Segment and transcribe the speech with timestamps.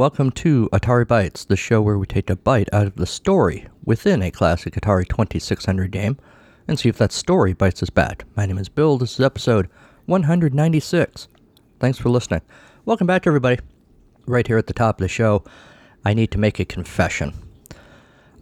[0.00, 3.68] Welcome to Atari Bytes, the show where we take a bite out of the story
[3.84, 6.16] within a classic Atari 2600 game
[6.66, 8.24] and see if that story bites us back.
[8.34, 8.96] My name is Bill.
[8.96, 9.68] This is episode
[10.06, 11.28] 196.
[11.78, 12.40] Thanks for listening.
[12.86, 13.58] Welcome back, everybody.
[14.24, 15.44] Right here at the top of the show,
[16.02, 17.34] I need to make a confession.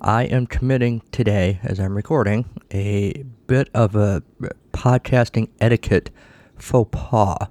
[0.00, 4.22] I am committing today, as I'm recording, a bit of a
[4.70, 6.10] podcasting etiquette
[6.56, 7.48] faux pas.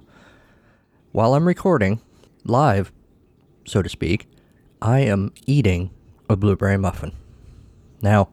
[1.12, 2.00] While I'm recording,
[2.44, 2.90] live,
[3.68, 4.28] so to speak,
[4.80, 5.90] I am eating
[6.28, 7.12] a blueberry muffin.
[8.02, 8.28] Now,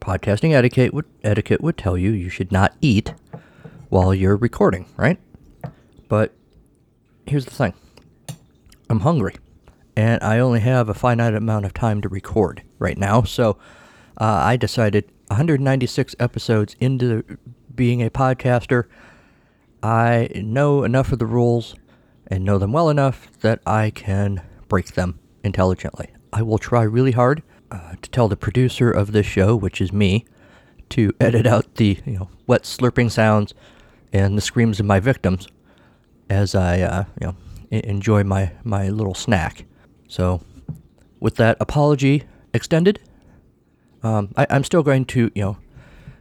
[0.00, 3.14] podcasting etiquette would, etiquette would tell you you should not eat
[3.88, 5.18] while you're recording, right?
[6.08, 6.34] But
[7.26, 7.74] here's the thing
[8.90, 9.34] I'm hungry
[9.96, 13.22] and I only have a finite amount of time to record right now.
[13.22, 13.56] So
[14.20, 17.24] uh, I decided 196 episodes into
[17.74, 18.84] being a podcaster,
[19.82, 21.74] I know enough of the rules
[22.34, 26.10] and know them well enough that I can break them intelligently.
[26.32, 29.92] I will try really hard uh, to tell the producer of this show, which is
[29.92, 30.24] me,
[30.90, 33.54] to edit out the you know wet slurping sounds
[34.12, 35.46] and the screams of my victims
[36.28, 37.36] as I uh, you know
[37.70, 39.64] enjoy my my little snack.
[40.08, 40.42] So,
[41.20, 42.98] with that apology extended,
[44.02, 45.56] um, I, I'm still going to, you know,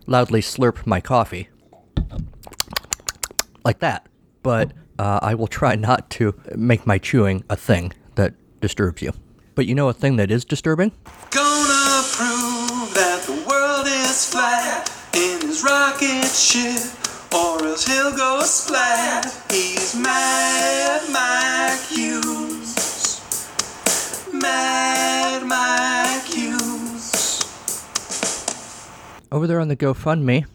[0.05, 1.49] loudly slurp my coffee
[3.65, 4.07] like that.
[4.43, 9.11] But uh, I will try not to make my chewing a thing that disturbs you.
[9.53, 10.93] But you know a thing that is disturbing?
[11.29, 16.79] Gonna prove that the world is flat in his rocket ship,
[17.35, 19.25] or else he'll go splat.
[19.51, 22.73] He's Mad Mike Hughes.
[24.31, 27.43] Mad Mike Hughes.
[29.33, 30.45] Over there on the GoFundMe,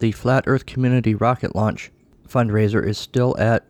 [0.00, 1.92] the Flat Earth Community Rocket Launch
[2.28, 3.64] fundraiser is still at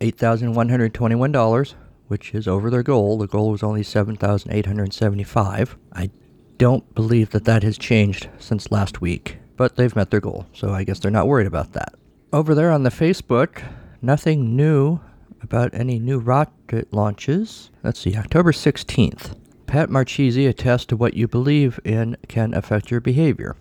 [0.00, 1.74] $8,121,
[2.08, 3.18] which is over their goal.
[3.18, 5.76] The goal was only 7,875.
[5.92, 6.10] I
[6.56, 10.70] don't believe that that has changed since last week, but they've met their goal, so
[10.70, 11.94] I guess they're not worried about that.
[12.32, 13.62] Over there on the Facebook,
[14.02, 15.00] nothing new
[15.42, 17.70] about any new rocket launches.
[17.82, 19.36] Let's see, October 16th.
[19.66, 23.56] Pat Marchese attests to what you believe in can affect your behavior.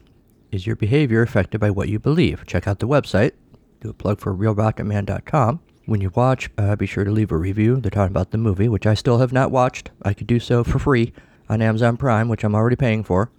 [0.51, 2.45] Is your behavior affected by what you believe?
[2.45, 3.33] Check out the website.
[3.81, 5.59] Do a plug for realrocketman.com.
[5.87, 7.77] When you watch, uh, be sure to leave a review.
[7.77, 9.89] They're talking about the movie, which I still have not watched.
[10.03, 11.13] I could do so for free
[11.47, 13.31] on Amazon Prime, which I'm already paying for.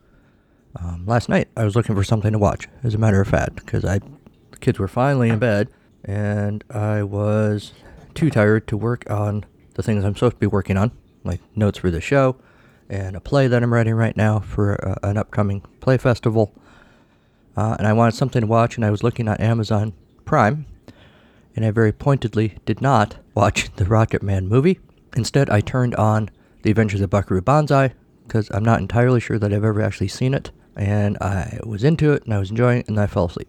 [0.83, 3.57] Um, last night, I was looking for something to watch, as a matter of fact,
[3.57, 3.99] because I,
[4.51, 5.69] the kids were finally in bed,
[6.03, 7.75] and I was
[8.15, 9.45] too tired to work on
[9.75, 10.93] the things I'm supposed to be working on,
[11.25, 12.37] like notes for the show
[12.89, 16.55] and a play that I'm writing right now for uh, an upcoming play festival.
[17.59, 19.93] Uh, and I wanted something to watch, and I was looking on Amazon
[20.25, 20.65] Prime,
[21.59, 24.79] and I very pointedly did not watch the Rocket Man movie.
[25.17, 26.31] Instead, I turned on
[26.63, 30.35] The Adventures of Buckaroo Banzai because I'm not entirely sure that I've ever actually seen
[30.35, 33.49] it, and I was into it and I was enjoying it, and I fell asleep.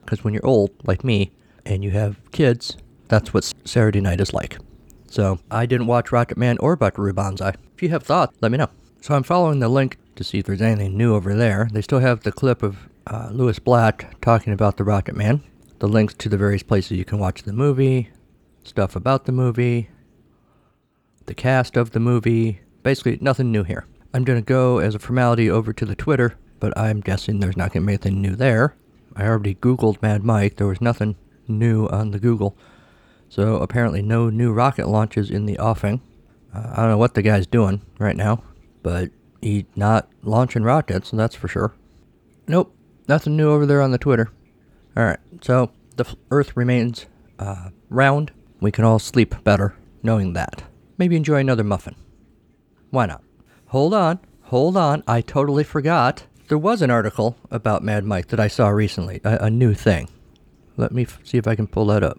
[0.00, 1.30] Because when you're old, like me,
[1.64, 2.76] and you have kids,
[3.06, 4.58] that's what Saturday night is like.
[5.06, 7.54] So I didn't watch Rocket Man or Buckaroo Banzai.
[7.72, 8.70] If you have thoughts, let me know.
[9.00, 11.68] So I'm following the link to see if there's anything new over there.
[11.72, 15.40] They still have the clip of uh, Lewis Black talking about the Rocket Man,
[15.78, 18.10] the links to the various places you can watch the movie,
[18.62, 19.90] stuff about the movie,
[21.26, 22.60] the cast of the movie.
[22.82, 23.86] Basically, nothing new here.
[24.12, 27.56] I'm going to go as a formality over to the Twitter, but I'm guessing there's
[27.56, 28.76] not going to be anything new there.
[29.16, 30.56] I already Googled Mad Mike.
[30.56, 31.16] There was nothing
[31.48, 32.56] new on the Google.
[33.28, 36.00] So apparently, no new rocket launches in the offing.
[36.54, 38.42] Uh, I don't know what the guy's doing right now,
[38.82, 39.10] but
[39.40, 41.74] he's not launching rockets, that's for sure.
[42.46, 42.74] Nope,
[43.08, 44.30] nothing new over there on the Twitter.
[44.96, 47.06] All right, so the Earth remains
[47.38, 48.30] uh, round.
[48.60, 50.62] We can all sleep better knowing that.
[50.98, 51.96] Maybe enjoy another muffin.
[52.90, 53.22] Why not?
[53.68, 55.02] Hold on, hold on.
[55.08, 56.24] I totally forgot.
[56.48, 60.08] There was an article about Mad Mike that I saw recently, a, a new thing.
[60.76, 62.18] Let me f- see if I can pull that up.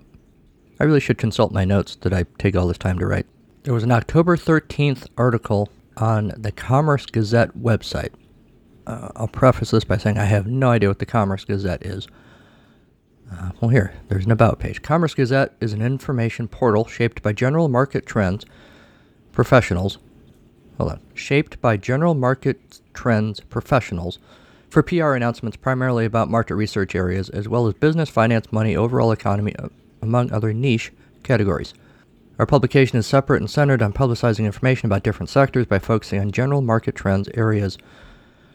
[0.80, 3.28] I really should consult my notes that I take all this time to write.
[3.64, 8.12] There was an October 13th article on the Commerce Gazette website.
[8.86, 12.08] Uh, I'll preface this by saying I have no idea what the Commerce Gazette is.
[13.32, 14.82] Uh, well, here, there's an About page.
[14.82, 18.46] Commerce Gazette is an information portal shaped by general market trends,
[19.32, 19.98] professionals.
[20.78, 21.00] Hold on.
[21.14, 24.20] Shaped by general market trends professionals
[24.70, 29.12] for PR announcements primarily about market research areas, as well as business, finance, money, overall
[29.12, 29.70] economy, uh,
[30.02, 30.92] among other niche
[31.24, 31.74] categories.
[32.38, 36.32] Our publication is separate and centered on publicizing information about different sectors by focusing on
[36.32, 37.78] general market trends areas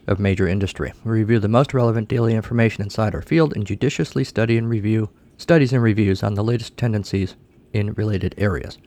[0.07, 0.93] of major industry.
[1.05, 5.11] We review the most relevant daily information inside our field and judiciously study and review
[5.37, 7.37] studies and reviews on the latest tendencies
[7.73, 8.79] in related areas.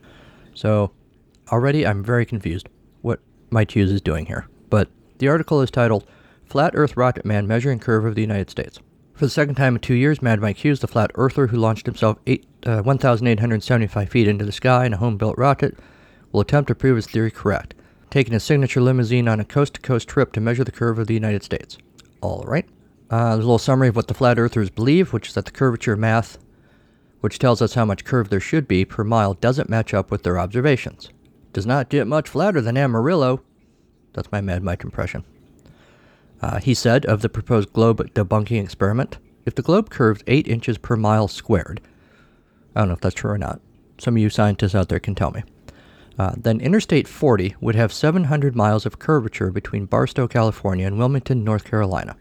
[0.53, 0.91] So,
[1.51, 2.69] Already, I'm very confused
[3.01, 3.19] what
[3.49, 4.47] Mike Hughes is doing here.
[4.69, 6.05] But the article is titled
[6.45, 8.79] Flat Earth Rocket Man Measuring Curve of the United States.
[9.13, 11.85] For the second time in two years, Mad Mike Hughes, the flat earther who launched
[11.85, 15.77] himself eight, uh, 1,875 feet into the sky in a home built rocket,
[16.31, 17.75] will attempt to prove his theory correct,
[18.13, 21.07] taking his signature limousine on a coast to coast trip to measure the curve of
[21.07, 21.79] the United States.
[22.21, 22.69] All right.
[23.09, 25.51] Uh, there's a little summary of what the flat earthers believe, which is that the
[25.51, 26.37] curvature math,
[27.21, 30.21] which tells us how much curve there should be per mile, doesn't match up with
[30.21, 31.09] their observations.
[31.53, 33.41] Does not get much flatter than Amarillo.
[34.13, 35.25] That's my Mad Mike impression.
[36.39, 39.17] Uh, he said of the proposed globe debunking experiment
[39.47, 41.81] if the globe curves 8 inches per mile squared,
[42.75, 43.59] I don't know if that's true or not.
[43.97, 45.41] Some of you scientists out there can tell me.
[46.17, 51.43] Uh, then Interstate 40 would have 700 miles of curvature between Barstow, California and Wilmington,
[51.43, 52.15] North Carolina.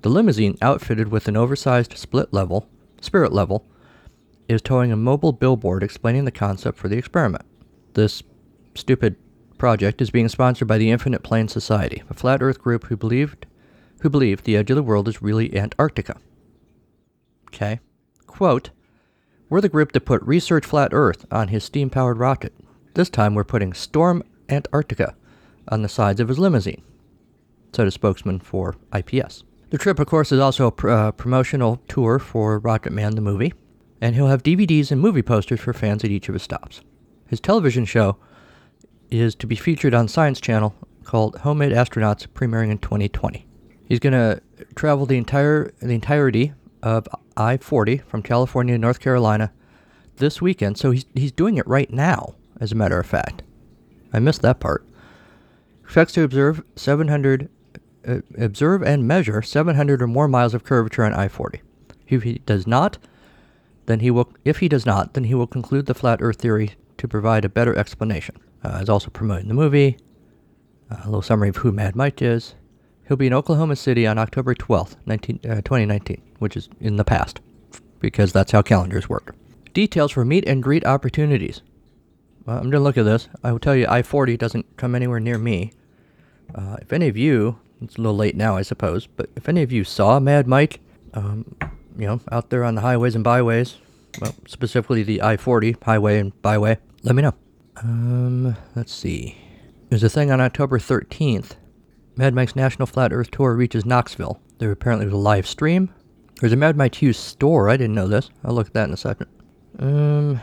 [0.00, 2.68] The limousine, outfitted with an oversized split level,
[3.00, 3.66] spirit level,
[4.48, 7.44] is towing a mobile billboard explaining the concept for the experiment.
[7.94, 8.22] This
[8.74, 9.16] stupid
[9.58, 13.46] project is being sponsored by the Infinite Plane Society, a flat Earth group who believed
[14.00, 16.16] who believe the edge of the world is really Antarctica.
[17.46, 17.78] Okay.
[18.26, 18.70] Quote,
[19.48, 22.52] We're the group that put Research Flat Earth on his steam powered rocket.
[22.94, 25.14] This time we're putting Storm Antarctica
[25.68, 26.82] on the sides of his limousine,
[27.72, 29.44] said a spokesman for IPS.
[29.70, 33.22] The trip, of course, is also a pr- uh, promotional tour for Rocket Man the
[33.22, 33.54] movie,
[34.02, 36.82] and he'll have DVDs and movie posters for fans at each of his stops.
[37.28, 38.18] His television show
[39.10, 40.74] is to be featured on Science Channel
[41.04, 43.46] called Homemade Astronauts, premiering in 2020.
[43.86, 44.42] He's going to
[44.74, 46.52] travel the entire the entirety
[46.82, 49.52] of I-40 from California to North Carolina
[50.16, 50.76] this weekend.
[50.76, 53.42] So he's he's doing it right now, as a matter of fact.
[54.12, 54.86] I missed that part.
[55.82, 57.50] Expects to observe 700
[58.06, 61.60] uh, observe and measure 700 or more miles of curvature on I-40.
[62.08, 62.98] If he does not,
[63.86, 66.72] then he will if he does not, then he will conclude the flat earth theory
[66.98, 68.36] to provide a better explanation.
[68.64, 69.98] Uh, is also promoting the movie.
[70.88, 72.54] Uh, a little summary of who Mad Mike is.
[73.08, 77.04] He'll be in Oklahoma City on October 12th, 19, uh, 2019, which is in the
[77.04, 77.40] past,
[77.98, 79.34] because that's how calendars work.
[79.74, 81.60] Details for meet and greet opportunities.
[82.46, 83.28] Well, I'm going to look at this.
[83.44, 85.72] I will tell you, I 40 doesn't come anywhere near me.
[86.54, 89.62] Uh, if any of you, it's a little late now, I suppose, but if any
[89.62, 90.80] of you saw Mad Mike,
[91.14, 91.54] um,
[91.96, 93.78] you know, out there on the highways and byways,
[94.20, 97.34] well, specifically the I 40 highway and byway, let me know.
[97.76, 99.36] Um, let's see.
[99.88, 101.52] There's a thing on October 13th.
[102.16, 104.40] Mad Mike's National Flat Earth Tour reaches Knoxville.
[104.58, 105.92] There apparently was a live stream.
[106.40, 107.68] There's a Mad Mike Hughes store.
[107.68, 108.30] I didn't know this.
[108.44, 109.28] I'll look at that in a second.
[109.78, 110.40] Um,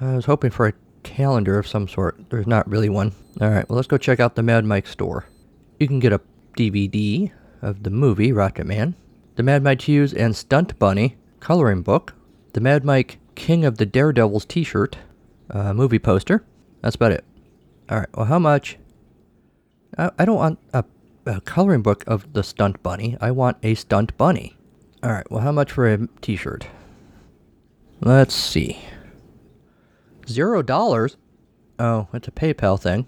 [0.00, 2.18] I was hoping for a calendar of some sort.
[2.30, 3.12] There's not really one.
[3.40, 5.26] All right, well, let's go check out the Mad Mike store.
[5.78, 6.20] You can get a
[6.56, 8.94] DVD of the movie Rocket Man,
[9.36, 12.14] the Mad Mike Hughes and Stunt Bunny coloring book,
[12.52, 14.98] the Mad Mike King of the Daredevils t shirt,
[15.50, 16.44] uh, movie poster.
[16.82, 17.24] That's about it.
[17.90, 18.78] All right, well, how much?
[19.96, 20.84] I, I don't want a,
[21.26, 23.16] a coloring book of the Stunt Bunny.
[23.20, 24.56] I want a Stunt Bunny.
[25.02, 26.66] All right, well, how much for a t shirt?
[28.00, 28.78] Let's see.
[30.26, 31.16] Zero dollars?
[31.78, 33.06] Oh, it's a PayPal thing.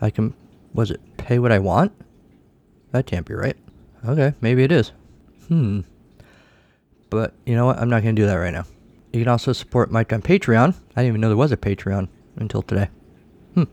[0.00, 0.34] I can,
[0.72, 1.92] was it pay what I want?
[2.92, 3.56] That can't be right.
[4.06, 4.92] Okay, maybe it is.
[5.48, 5.80] Hmm.
[7.10, 7.78] But you know what?
[7.78, 8.64] I'm not going to do that right now.
[9.12, 10.74] You can also support Mike on Patreon.
[10.96, 12.88] I didn't even know there was a Patreon until today.
[13.54, 13.64] Hmm.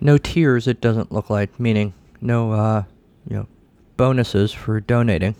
[0.00, 2.82] No tiers, it doesn't look like, meaning no, uh,
[3.28, 3.46] you know,
[3.96, 5.34] bonuses for donating.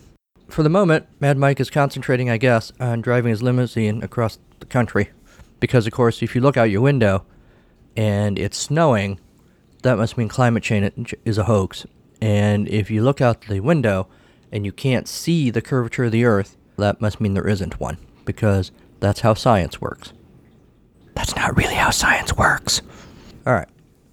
[0.49, 4.67] For the moment, Mad Mike is concentrating, I guess, on driving his limousine across the
[4.67, 5.11] country.
[5.61, 7.25] Because, of course, if you look out your window
[7.97, 9.19] and it's snowing,
[9.83, 11.87] that must mean climate change is a hoax.
[12.21, 14.09] And if you look out the window
[14.51, 17.99] and you can't see the curvature of the Earth, that must mean there isn't one.
[18.25, 20.13] Because that's how science works.
[21.15, 22.83] That's not really how science works.
[23.47, 23.69] All right.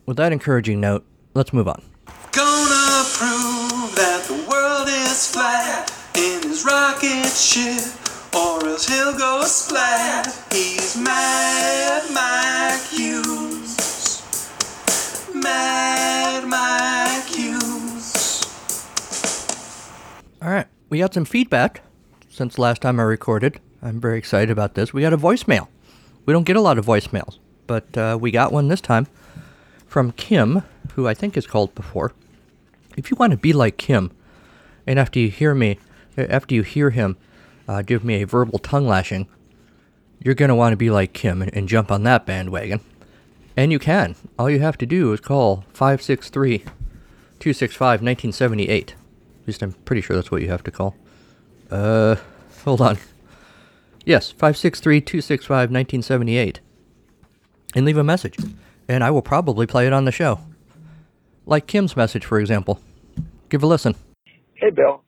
[0.05, 1.81] With that encouraging note, let's move on.
[2.31, 7.83] Gonna prove that the world is flat in his rocket ship,
[8.35, 10.27] or else he'll go splat.
[10.51, 13.77] He's Mad Mike Hughes.
[15.33, 18.43] Mad Mike Hughes.
[20.41, 20.67] All right.
[20.89, 21.81] We got some feedback
[22.29, 23.59] since last time I recorded.
[23.81, 24.93] I'm very excited about this.
[24.93, 25.67] We got a voicemail.
[26.25, 27.37] We don't get a lot of voicemails,
[27.67, 29.07] but uh, we got one this time
[29.87, 30.63] from Kim,
[30.93, 32.13] who I think is called before.
[32.97, 34.11] If you want to be like Kim,
[34.87, 35.79] and after you hear me,
[36.17, 37.17] after you hear him
[37.67, 39.27] uh, give me a verbal tongue lashing,
[40.19, 42.79] you're going to want to be like Kim and, and jump on that bandwagon.
[43.57, 44.15] And you can.
[44.37, 48.91] All you have to do is call 563 265 1978.
[48.91, 50.95] At least I'm pretty sure that's what you have to call.
[51.71, 52.15] Uh,
[52.63, 52.97] hold on.
[54.05, 56.59] Yes, 563 265 1978.
[57.75, 58.37] And leave a message.
[58.87, 60.39] and I will probably play it on the show.
[61.45, 62.79] Like Kim's message, for example.
[63.49, 63.95] Give a listen.
[64.55, 65.03] Hey, Bill.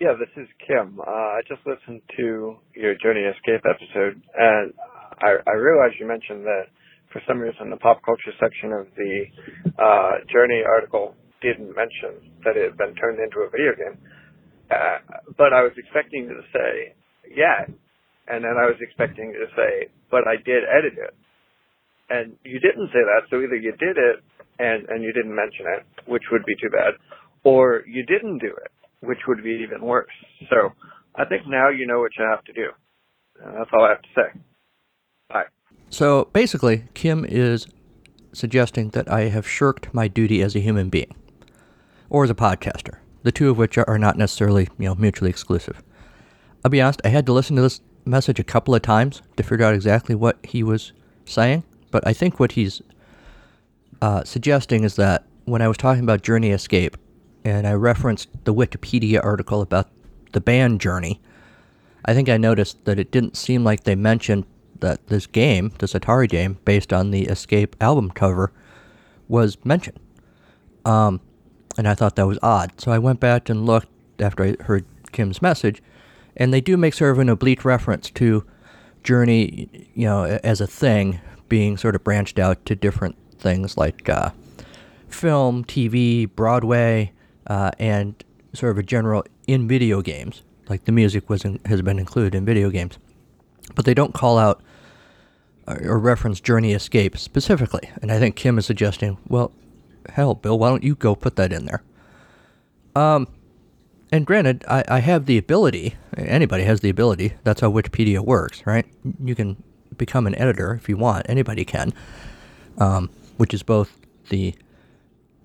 [0.00, 0.96] Yeah, this is Kim.
[0.96, 1.04] Uh,
[1.36, 4.72] I just listened to your Journey Escape episode, and
[5.20, 6.72] I, I realized you mentioned that
[7.12, 9.28] for some reason the pop culture section of the
[9.76, 11.12] uh, Journey article
[11.44, 14.00] didn't mention that it had been turned into a video game.
[14.72, 16.96] Uh, but I was expecting you to say,
[17.36, 21.12] yeah, and then I was expecting you to say, but I did edit it.
[22.08, 24.24] And you didn't say that, so either you did it
[24.56, 26.96] and, and you didn't mention it, which would be too bad,
[27.44, 28.69] or you didn't do it,
[29.00, 30.12] which would be even worse.
[30.48, 30.72] So
[31.16, 32.68] I think now you know what you have to do.
[33.42, 34.40] And that's all I have to say.
[35.28, 35.44] Bye.
[35.88, 37.66] So basically, Kim is
[38.32, 41.14] suggesting that I have shirked my duty as a human being
[42.08, 45.82] or as a podcaster, the two of which are not necessarily, you know, mutually exclusive.
[46.64, 49.42] I'll be honest, I had to listen to this message a couple of times to
[49.42, 50.92] figure out exactly what he was
[51.24, 52.82] saying, but I think what he's
[54.02, 56.96] uh, suggesting is that when I was talking about Journey Escape
[57.44, 59.88] and I referenced the Wikipedia article about
[60.32, 61.20] the band Journey,
[62.04, 64.44] I think I noticed that it didn't seem like they mentioned
[64.80, 68.52] that this game, this Atari game, based on the Escape album cover,
[69.28, 69.98] was mentioned.
[70.84, 71.20] Um,
[71.76, 72.72] and I thought that was odd.
[72.80, 75.82] So I went back and looked after I heard Kim's message,
[76.36, 78.44] and they do make sort of an oblique reference to
[79.02, 84.08] Journey, you know, as a thing being sort of branched out to different things like
[84.08, 84.30] uh,
[85.08, 87.12] film, TV, Broadway,
[87.50, 90.42] uh, and sort of a general in video games.
[90.68, 92.96] Like the music was in, has been included in video games,
[93.74, 94.62] but they don't call out
[95.66, 97.90] or reference Journey Escape specifically.
[98.00, 99.52] And I think Kim is suggesting, well,
[100.08, 101.82] hell, Bill, why don't you go put that in there?
[102.96, 103.28] Um,
[104.12, 108.66] and granted, I, I have the ability, anybody has the ability, that's how Wikipedia works,
[108.66, 108.86] right?
[109.22, 109.62] You can
[109.96, 111.92] become an editor if you want, anybody can,
[112.78, 113.96] um, which is both
[114.28, 114.54] the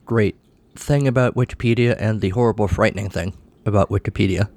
[0.05, 0.35] great
[0.75, 4.49] thing about Wikipedia and the horrible, frightening thing about Wikipedia.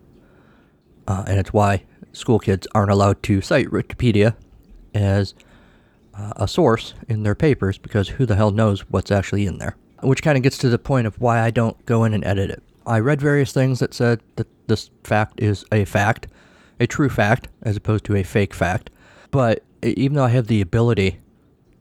[1.06, 4.36] Uh, and it's why school kids aren't allowed to cite Wikipedia
[4.94, 5.34] as
[6.14, 9.76] uh, a source in their papers because who the hell knows what's actually in there.
[10.02, 12.50] Which kind of gets to the point of why I don't go in and edit
[12.50, 12.62] it.
[12.86, 16.28] I read various things that said that this fact is a fact,
[16.80, 18.90] a true fact, as opposed to a fake fact.
[19.30, 21.20] But even though I have the ability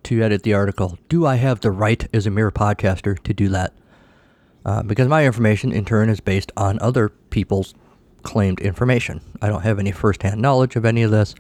[0.04, 3.50] to edit the article, do I have the right as a mere podcaster to do
[3.50, 3.74] that?
[4.68, 7.74] Uh, because my information, in turn, is based on other people's
[8.24, 9.22] claimed information.
[9.42, 11.34] I don't have any firsthand knowledge of any of this.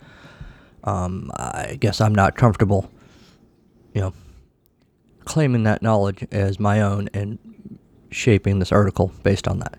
[0.86, 2.89] Um, I guess I'm not comfortable,
[3.93, 4.13] you know,
[5.25, 7.38] claiming that knowledge as my own and
[8.12, 9.77] shaping this article based on that.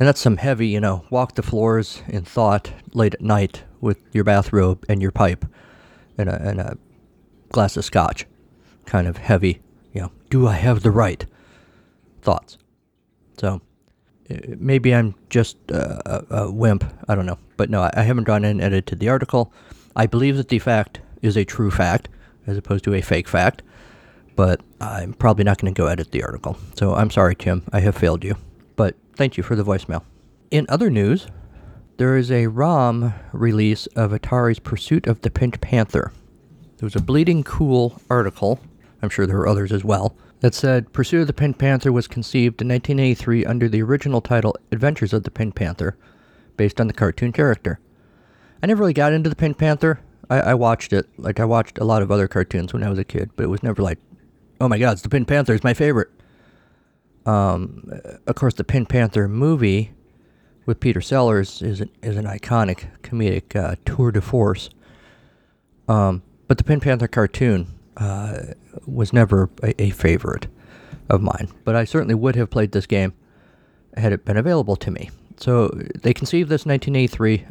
[0.00, 3.98] And that's some heavy, you know, walk the floors in thought late at night with
[4.12, 5.44] your bathrobe and your pipe
[6.16, 6.78] and a, and a
[7.50, 8.26] glass of scotch.
[8.86, 9.60] Kind of heavy,
[9.92, 11.24] you know, do I have the right
[12.28, 12.58] thoughts?
[13.38, 13.62] So
[14.30, 16.84] uh, maybe I'm just a, a, wimp.
[17.08, 17.38] I don't know.
[17.56, 19.50] But no, I haven't gone in and edited the article.
[19.96, 22.10] I believe that the fact is a true fact
[22.46, 23.62] as opposed to a fake fact.
[24.36, 26.58] But I'm probably not going to go edit the article.
[26.74, 27.62] So I'm sorry, Kim.
[27.72, 28.36] I have failed you.
[28.76, 30.02] But thank you for the voicemail.
[30.50, 31.28] In other news,
[31.96, 36.12] there is a ROM release of Atari's Pursuit of the Pink Panther.
[36.76, 38.60] There was a Bleeding Cool article.
[39.00, 42.06] I'm sure there are others as well that said Pursuit of the Pink Panther was
[42.06, 45.96] conceived in 1983 under the original title Adventures of the Pink Panther,
[46.56, 47.80] based on the cartoon character.
[48.62, 50.00] I never really got into the Pink Panther.
[50.30, 52.98] I, I, watched it, like I watched a lot of other cartoons when I was
[52.98, 53.98] a kid, but it was never like,
[54.60, 56.08] oh my god, it's the Pink Panther, it's my favorite.
[57.24, 57.90] Um,
[58.26, 59.92] of course, the Pink Panther movie
[60.66, 64.70] with Peter Sellers is an, is an iconic comedic uh, tour de force.
[65.88, 67.66] Um, but the Pink Panther cartoon,
[67.96, 68.38] uh,
[68.86, 70.46] was never a, a, favorite
[71.08, 73.14] of mine, but I certainly would have played this game
[73.96, 75.10] had it been available to me.
[75.38, 77.46] So they conceived this in 1983,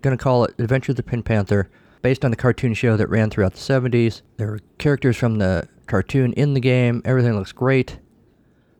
[0.00, 1.70] going to call it Adventure of the Pink Panther,
[2.02, 4.22] based on the cartoon show that ran throughout the 70s.
[4.36, 7.98] There were characters from the cartoon in the game, everything looks great,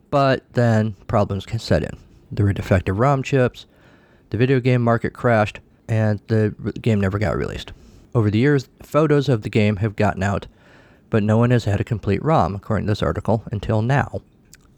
[0.09, 1.97] but then problems can set in.
[2.31, 3.65] There were defective ROM chips,
[4.29, 7.73] the video game market crashed, and the game never got released.
[8.13, 10.47] Over the years, photos of the game have gotten out,
[11.09, 14.21] but no one has had a complete ROM, according to this article, until now.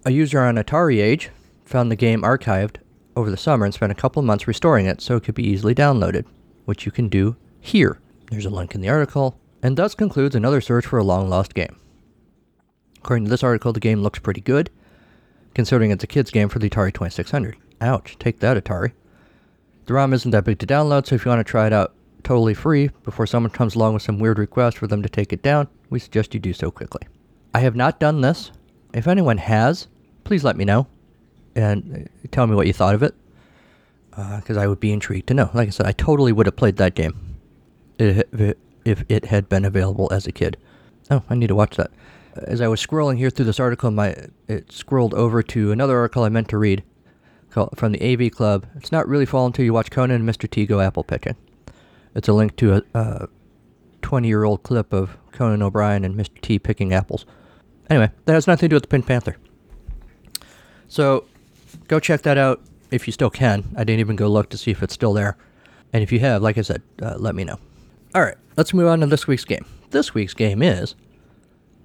[0.05, 1.29] A user on Atari Age
[1.65, 2.77] found the game archived
[3.15, 5.73] over the summer and spent a couple months restoring it so it could be easily
[5.73, 6.25] downloaded,
[6.65, 7.99] which you can do here.
[8.29, 11.53] There's a link in the article, and thus concludes another search for a long lost
[11.53, 11.77] game.
[12.99, 14.69] According to this article, the game looks pretty good,
[15.53, 17.57] considering it's a kid's game for the Atari 2600.
[17.81, 18.91] Ouch, take that, Atari.
[19.85, 21.93] The ROM isn't that big to download, so if you want to try it out
[22.23, 25.41] totally free before someone comes along with some weird request for them to take it
[25.41, 27.01] down, we suggest you do so quickly.
[27.53, 28.51] I have not done this.
[28.93, 29.87] If anyone has,
[30.23, 30.87] please let me know
[31.55, 33.15] and uh, tell me what you thought of it
[34.11, 35.49] because I would be intrigued to know.
[35.53, 37.37] Like I said, I totally would have played that game
[37.99, 38.53] if
[38.85, 40.57] it, had been available as a kid.
[41.09, 41.91] Oh, I need to watch that.
[42.35, 44.15] As I was scrolling here through this article, my
[44.47, 46.83] it scrolled over to another article I meant to read
[47.75, 48.67] from the AV Club.
[48.75, 50.49] It's not really fall until you watch Conan and Mr.
[50.49, 51.35] T go apple picking.
[52.13, 53.27] It's a link to a
[54.01, 56.39] 20 year old clip of Conan O'Brien and Mr.
[56.41, 57.25] T picking apples.
[57.89, 59.37] Anyway, that has nothing to do with the Pink Panther.
[60.87, 61.25] So
[61.87, 62.61] go check that out
[62.91, 63.63] if you still can.
[63.75, 65.37] I didn't even go look to see if it's still there.
[65.93, 67.59] And if you have, like I said, uh, let me know.
[68.13, 69.65] All right, let's move on to this week's game.
[69.91, 70.95] This week's game is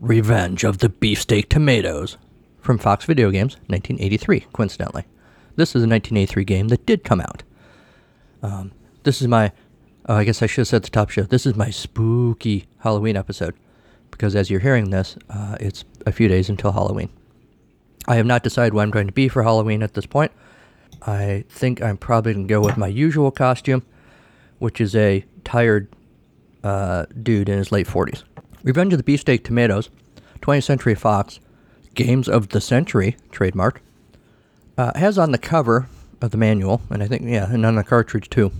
[0.00, 2.16] Revenge of the Beefsteak Tomatoes
[2.60, 5.04] from Fox Video Games, 1983, coincidentally.
[5.56, 7.42] This is a 1983 game that did come out.
[8.42, 9.52] Um, this is my,
[10.06, 13.16] oh, I guess I should have said the top show, this is my spooky Halloween
[13.16, 13.54] episode.
[14.10, 17.08] Because as you're hearing this, uh, it's a few days until Halloween.
[18.06, 20.32] I have not decided what I'm going to be for Halloween at this point.
[21.06, 23.82] I think I'm probably going to go with my usual costume,
[24.58, 25.88] which is a tired
[26.62, 28.22] uh, dude in his late 40s.
[28.62, 29.90] Revenge of the Beefsteak Tomatoes,
[30.40, 31.40] 20th Century Fox,
[31.94, 33.82] Games of the Century, trademark,
[34.78, 35.88] uh, has on the cover
[36.20, 38.52] of the manual, and I think, yeah, and on the cartridge too,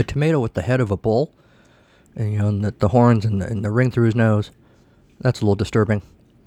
[0.00, 1.32] a tomato with the head of a bull,
[2.16, 4.50] and, you know, and the, the horns and the, and the ring through his nose.
[5.20, 6.02] That's a little disturbing.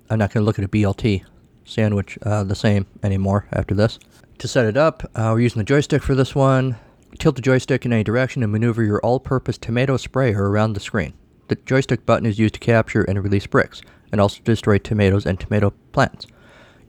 [0.10, 1.24] I'm not going to look at a BLT
[1.66, 4.00] sandwich uh, the same anymore after this.
[4.40, 6.78] To set it up, uh, we're using the joystick for this one.
[7.20, 11.14] Tilt the joystick in any direction and maneuver your all-purpose tomato sprayer around the screen.
[11.48, 15.40] The joystick button is used to capture and release bricks, and also destroy tomatoes and
[15.40, 16.26] tomato plants.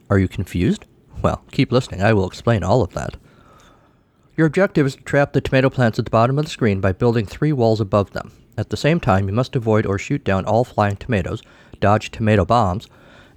[0.08, 0.86] Are you confused?
[1.22, 3.16] Well, keep listening, I will explain all of that.
[4.36, 6.90] Your objective is to trap the tomato plants at the bottom of the screen by
[6.90, 8.32] building three walls above them.
[8.58, 11.40] At the same time, you must avoid or shoot down all flying tomatoes,
[11.78, 12.88] dodge tomato bombs,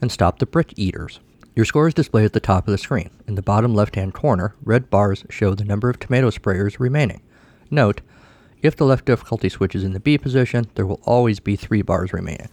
[0.02, 1.20] and stop the brick eaters.
[1.56, 3.12] Your score is displayed at the top of the screen.
[3.28, 7.22] In the bottom left hand corner, red bars show the number of tomato sprayers remaining.
[7.70, 8.02] Note,
[8.64, 11.84] if the left difficulty switch is in the B position, there will always be three
[11.84, 12.50] bars remaining.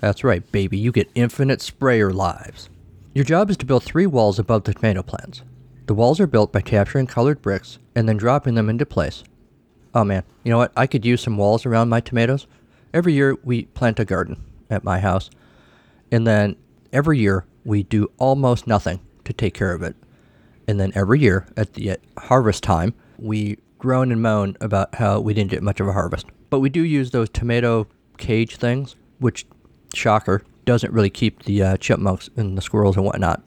[0.00, 2.70] That's right, baby, you get infinite sprayer lives.
[3.14, 5.42] Your job is to build three walls above the tomato plants.
[5.86, 9.22] The walls are built by capturing colored bricks and then dropping them into place.
[9.94, 10.72] Oh man, you know what?
[10.76, 12.48] I could use some walls around my tomatoes.
[12.92, 15.30] Every year we plant a garden at my house,
[16.10, 16.56] and then
[16.92, 19.94] every year we do almost nothing to take care of it.
[20.66, 25.34] And then every year at the harvest time, we groan and moan about how we
[25.34, 26.26] didn't get much of a harvest.
[26.50, 27.86] But we do use those tomato
[28.18, 29.46] cage things, which,
[29.94, 33.42] shocker, doesn't really keep the uh, chipmunks and the squirrels and whatnot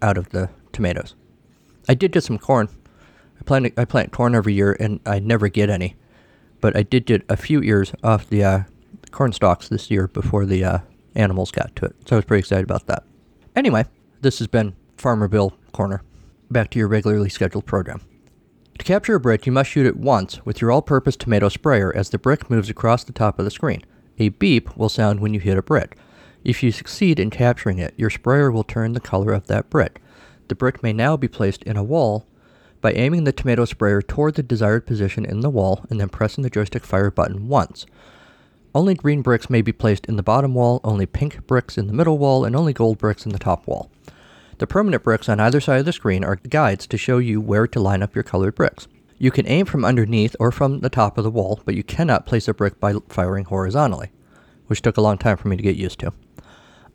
[0.00, 1.14] out of the tomatoes.
[1.88, 2.68] I did get some corn.
[3.40, 5.96] I plant I plant corn every year, and I never get any.
[6.60, 8.62] But I did get a few ears off the uh,
[9.10, 10.78] corn stalks this year before the uh,
[11.14, 11.96] animals got to it.
[12.06, 13.04] So I was pretty excited about that.
[13.56, 13.86] Anyway,
[14.20, 16.02] this has been Farmer Bill Corner.
[16.50, 18.00] Back to your regularly scheduled program.
[18.78, 21.94] To capture a brick, you must shoot it once with your all purpose tomato sprayer
[21.94, 23.84] as the brick moves across the top of the screen.
[24.18, 25.96] A beep will sound when you hit a brick.
[26.44, 30.00] If you succeed in capturing it, your sprayer will turn the color of that brick.
[30.48, 32.26] The brick may now be placed in a wall
[32.80, 36.42] by aiming the tomato sprayer toward the desired position in the wall and then pressing
[36.42, 37.86] the joystick fire button once.
[38.74, 41.92] Only green bricks may be placed in the bottom wall, only pink bricks in the
[41.92, 43.90] middle wall, and only gold bricks in the top wall.
[44.58, 47.66] The permanent bricks on either side of the screen are guides to show you where
[47.66, 48.88] to line up your colored bricks.
[49.18, 52.26] You can aim from underneath or from the top of the wall, but you cannot
[52.26, 54.10] place a brick by firing horizontally,
[54.66, 56.12] which took a long time for me to get used to.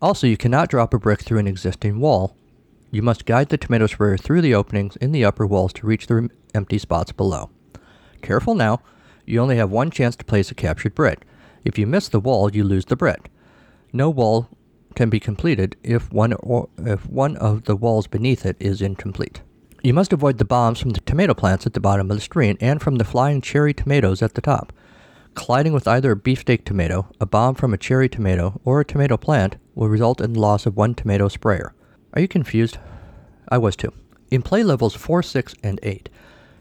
[0.01, 2.35] Also, you cannot drop a brick through an existing wall.
[2.93, 6.05] You must guide the tomato sprayer through the openings in the upper walls to reach
[6.05, 7.49] the empty spots below.
[8.21, 8.81] Careful now,
[9.25, 11.25] you only have one chance to place a captured brick.
[11.65, 13.31] If you miss the wall, you lose the brick.
[13.91, 14.47] No wall
[14.93, 19.41] can be completed if one or if one of the walls beneath it is incomplete.
[19.81, 22.57] You must avoid the bombs from the tomato plants at the bottom of the screen
[22.61, 24.71] and from the flying cherry tomatoes at the top.
[25.33, 29.17] Colliding with either a beefsteak tomato, a bomb from a cherry tomato, or a tomato
[29.17, 31.73] plant will result in the loss of one tomato sprayer.
[32.13, 32.77] Are you confused?
[33.49, 33.91] I was too.
[34.29, 36.09] In play levels 4, 6, and 8,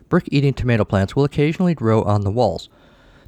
[0.08, 2.70] brick eating tomato plants will occasionally grow on the walls.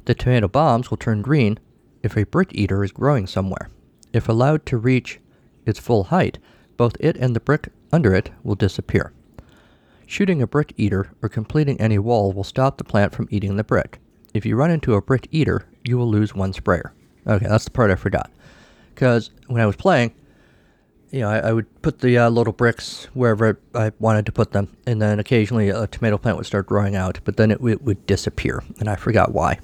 [0.05, 1.59] The tomato bombs will turn green
[2.01, 3.69] if a brick eater is growing somewhere.
[4.11, 5.19] If allowed to reach
[5.65, 6.39] its full height,
[6.77, 9.13] both it and the brick under it will disappear.
[10.07, 13.63] Shooting a brick eater or completing any wall will stop the plant from eating the
[13.63, 13.99] brick.
[14.33, 16.93] If you run into a brick eater, you will lose one sprayer.
[17.27, 18.31] Okay, that's the part I forgot.
[18.93, 20.13] Because when I was playing,
[21.15, 24.51] you know, I, I would put the uh, little bricks wherever I wanted to put
[24.51, 27.81] them, and then occasionally a tomato plant would start growing out, but then it, it
[27.83, 29.59] would disappear, and I forgot why.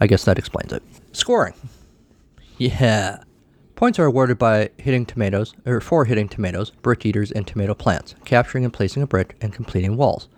[0.00, 0.82] I guess that explains it.
[1.12, 1.52] Scoring.
[2.56, 3.22] Yeah.
[3.74, 8.14] Points are awarded by hitting tomatoes, or for hitting tomatoes, brick eaters, and tomato plants,
[8.24, 10.28] capturing and placing a brick, and completing walls.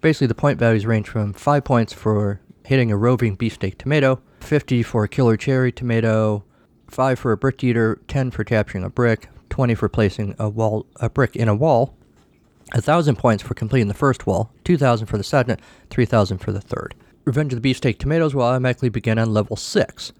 [0.00, 4.82] Basically, the point values range from 5 points for hitting a roving beefsteak tomato, 50
[4.82, 6.42] for a killer cherry tomato,
[6.88, 10.84] 5 for a brick eater, 10 for capturing a brick, 20 for placing a wall
[10.96, 11.94] a brick in a wall,
[12.72, 16.92] 1000 points for completing the first wall, 2000 for the second, 3000 for the third.
[17.24, 20.12] Revenge of the Beefsteak Tomatoes will automatically begin on level 6,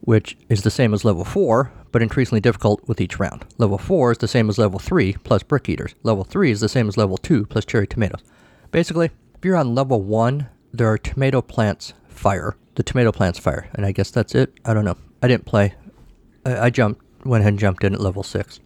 [0.00, 3.44] which is the same as level 4, but increasingly difficult with each round.
[3.58, 5.94] Level 4 is the same as level 3 plus Brick Eaters.
[6.02, 8.22] Level 3 is the same as level 2 plus Cherry Tomatoes.
[8.70, 12.56] Basically, if you're on level 1, there are tomato plants fire.
[12.76, 14.54] The tomato plants fire, and I guess that's it.
[14.64, 14.96] I don't know.
[15.22, 15.74] I didn't play.
[16.46, 18.60] I, I jumped, went ahead and jumped in at level 6,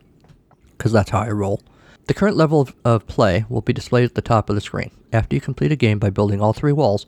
[0.76, 1.62] because that's how I roll.
[2.06, 4.90] The current level of, of play will be displayed at the top of the screen.
[5.12, 7.06] After you complete a game by building all three walls,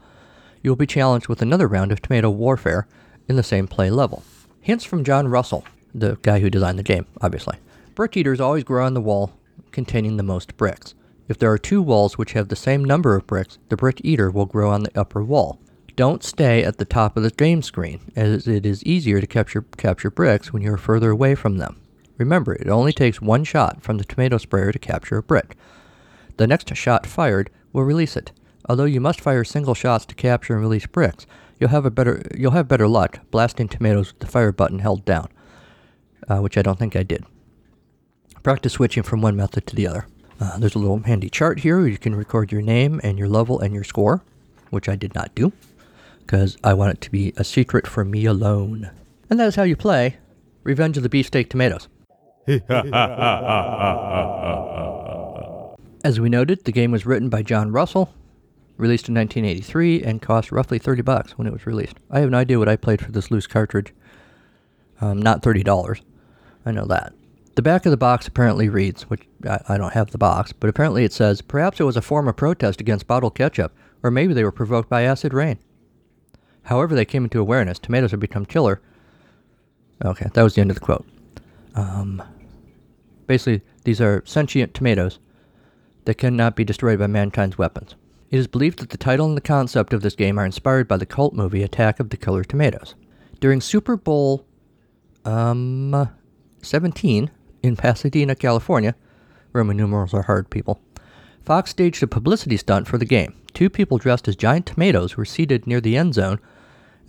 [0.62, 2.86] you will be challenged with another round of tomato warfare
[3.28, 4.22] in the same play level.
[4.60, 7.56] Hints from John Russell, the guy who designed the game, obviously.
[7.94, 9.32] Brick eaters always grow on the wall
[9.72, 10.94] containing the most bricks.
[11.28, 14.30] If there are two walls which have the same number of bricks, the brick eater
[14.30, 15.60] will grow on the upper wall.
[16.00, 19.66] Don't stay at the top of the game screen, as it is easier to capture,
[19.76, 21.78] capture bricks when you are further away from them.
[22.16, 25.58] Remember, it only takes one shot from the tomato sprayer to capture a brick.
[26.38, 28.32] The next shot fired will release it.
[28.66, 31.26] Although you must fire single shots to capture and release bricks,
[31.58, 35.04] you'll have a better you'll have better luck blasting tomatoes with the fire button held
[35.04, 35.28] down,
[36.30, 37.26] uh, which I don't think I did.
[38.42, 40.06] Practice switching from one method to the other.
[40.40, 43.28] Uh, there's a little handy chart here where you can record your name and your
[43.28, 44.24] level and your score,
[44.70, 45.52] which I did not do
[46.30, 48.92] because I want it to be a secret for me alone.
[49.28, 50.18] And that is how you play
[50.62, 51.88] Revenge of the Beefsteak Tomatoes.
[56.04, 58.14] As we noted, the game was written by John Russell,
[58.76, 61.96] released in 1983, and cost roughly 30 bucks when it was released.
[62.12, 63.92] I have no idea what I played for this loose cartridge.
[65.00, 66.00] Um, not $30.
[66.64, 67.12] I know that.
[67.56, 70.70] The back of the box apparently reads, which I, I don't have the box, but
[70.70, 74.32] apparently it says, perhaps it was a form of protest against bottled ketchup, or maybe
[74.32, 75.58] they were provoked by acid rain.
[76.70, 78.80] However, they came into awareness, tomatoes have become killer.
[80.04, 81.04] Okay, that was the end of the quote.
[81.74, 82.22] Um,
[83.26, 85.18] basically, these are sentient tomatoes
[86.04, 87.96] that cannot be destroyed by mankind's weapons.
[88.30, 90.96] It is believed that the title and the concept of this game are inspired by
[90.96, 92.94] the cult movie Attack of the Killer Tomatoes.
[93.40, 94.46] During Super Bowl
[95.24, 96.08] um,
[96.62, 97.32] 17
[97.64, 98.94] in Pasadena, California,
[99.52, 100.80] Roman numerals are hard, people,
[101.42, 103.34] Fox staged a publicity stunt for the game.
[103.54, 106.38] Two people dressed as giant tomatoes were seated near the end zone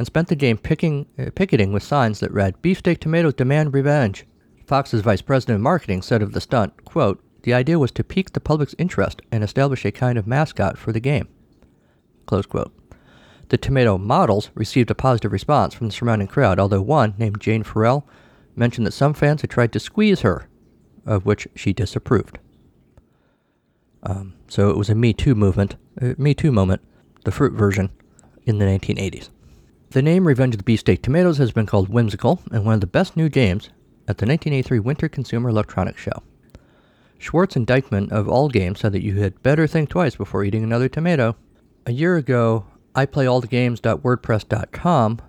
[0.02, 4.26] and spent the game picking, uh, picketing with signs that read, Beefsteak Tomatoes demand revenge.
[4.66, 8.34] Fox's vice president of marketing said of the stunt, quote, the idea was to pique
[8.34, 11.28] the public's interest and establish a kind of mascot for the game.
[12.26, 12.74] Close quote.
[13.50, 17.62] The tomato models received a positive response from the surrounding crowd, although one, named Jane
[17.62, 18.08] Farrell,
[18.56, 20.50] mentioned that some fans had tried to squeeze her,
[21.06, 22.40] of which she disapproved.
[24.02, 26.82] Um, so it was a Me Too movement, uh, Me Too moment,
[27.24, 27.92] the fruit version,
[28.48, 29.30] in the 1980s.
[29.92, 32.80] The name Revenge of the Beast Beefsteak Tomatoes has been called whimsical and one of
[32.80, 33.66] the best new games
[34.08, 36.24] at the 1983 Winter Consumer Electronics Show.
[37.18, 40.64] Schwartz and Dykman of All Games said that you had better think twice before eating
[40.64, 41.36] another tomato.
[41.86, 45.20] A year ago, iPlayAllTheGames.wordpress.com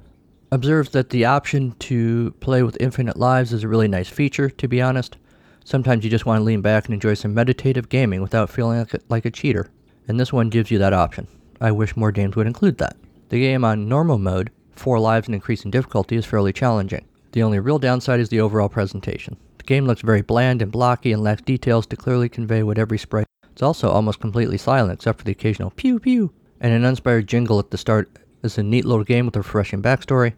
[0.53, 4.69] observes that the option to play with infinite lives is a really nice feature, to
[4.69, 5.17] be honest.
[5.65, 8.95] Sometimes you just want to lean back and enjoy some meditative gaming without feeling like
[8.95, 9.67] a, like a cheater,
[10.07, 11.27] and this one gives you that option.
[11.61, 12.97] I wish more games would include that.
[13.33, 17.07] The game on normal mode, 4 lives and increasing difficulty, is fairly challenging.
[17.31, 19.39] The only real downside is the overall presentation.
[19.57, 22.99] The game looks very bland and blocky and lacks details to clearly convey what every
[22.99, 23.27] sprite.
[23.51, 27.59] It's also almost completely silent except for the occasional pew pew and an uninspired jingle
[27.59, 28.11] at the start.
[28.43, 30.35] It's a neat little game with a refreshing backstory.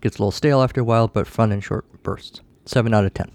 [0.00, 2.40] Gets a little stale after a while, but fun in short bursts.
[2.64, 3.30] 7 out of 10.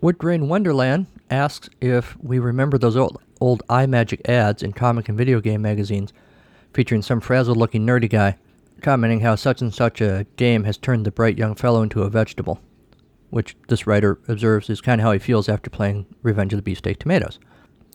[0.00, 5.40] Woodgrain Wonderland asks if we remember those old, old Imagic ads in comic and video
[5.40, 6.12] game magazines
[6.72, 8.36] featuring some frazzled looking nerdy guy
[8.82, 12.10] commenting how such and such a game has turned the bright young fellow into a
[12.10, 12.60] vegetable,
[13.30, 16.62] which this writer observes is kind of how he feels after playing Revenge of the
[16.62, 17.38] Beefsteak Tomatoes.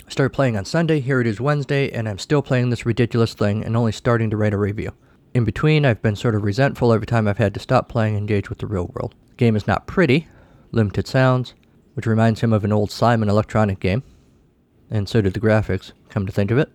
[0.06, 3.34] I started playing on Sunday, here it is Wednesday, and I'm still playing this ridiculous
[3.34, 4.93] thing and only starting to write a review.
[5.34, 8.21] In between, I've been sort of resentful every time I've had to stop playing and
[8.21, 9.13] engage with the real world.
[9.30, 10.28] The game is not pretty,
[10.71, 11.54] limited sounds,
[11.93, 14.04] which reminds him of an old Simon electronic game,
[14.89, 16.71] and so did the graphics, come to think of it.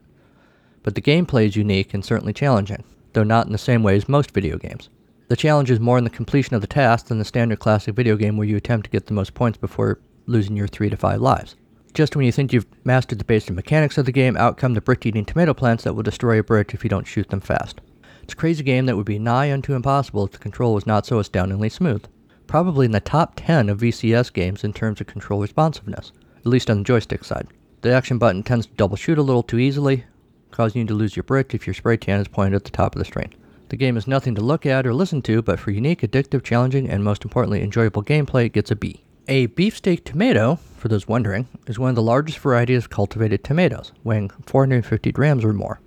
[0.82, 4.08] But the gameplay is unique and certainly challenging, though not in the same way as
[4.08, 4.88] most video games.
[5.28, 8.16] The challenge is more in the completion of the task than the standard classic video
[8.16, 11.20] game where you attempt to get the most points before losing your 3 to 5
[11.20, 11.56] lives.
[11.94, 14.80] Just when you think you've mastered the basic mechanics of the game, out come the
[14.80, 17.80] brick eating tomato plants that will destroy a brick if you don't shoot them fast.
[18.22, 21.06] It's a crazy game that would be nigh unto impossible if the control was not
[21.06, 22.04] so astoundingly smooth.
[22.46, 26.70] Probably in the top 10 of VCS games in terms of control responsiveness, at least
[26.70, 27.48] on the joystick side.
[27.82, 30.04] The action button tends to double shoot a little too easily,
[30.52, 32.94] causing you to lose your brick if your spray tan is pointed at the top
[32.94, 33.34] of the screen.
[33.70, 36.88] The game is nothing to look at or listen to, but for unique, addictive, challenging,
[36.88, 39.02] and most importantly, enjoyable gameplay, it gets a B.
[39.28, 43.92] A beefsteak tomato, for those wondering, is one of the largest varieties of cultivated tomatoes,
[44.04, 45.80] weighing 450 grams or more.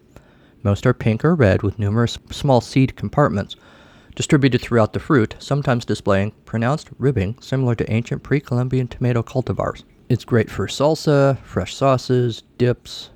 [0.64, 3.56] Most are pink or red with numerous small seed compartments
[4.16, 9.84] distributed throughout the fruit, sometimes displaying pronounced ribbing similar to ancient pre Columbian tomato cultivars.
[10.10, 13.10] It's great for salsa, fresh sauces, dips.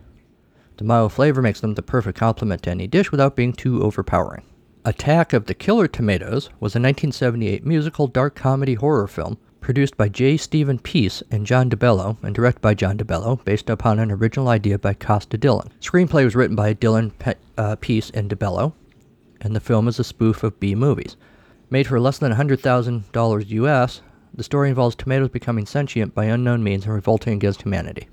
[0.80, 4.44] The mild flavor makes them the perfect complement to any dish without being too overpowering.
[4.86, 10.08] Attack of the Killer Tomatoes was a 1978 musical dark comedy horror film produced by
[10.08, 10.38] J.
[10.38, 14.80] Stephen Peace and John DeBello and directed by John DeBello based upon an original idea
[14.80, 15.70] by Costa Dillon.
[15.82, 18.72] Screenplay was written by Dillon, Pe- uh, Peace, and DeBello,
[19.42, 21.18] and the film is a spoof of B movies.
[21.70, 24.02] Made for less than $100,000 US,
[24.34, 28.08] the story involves tomatoes becoming sentient by unknown means and revolting against humanity.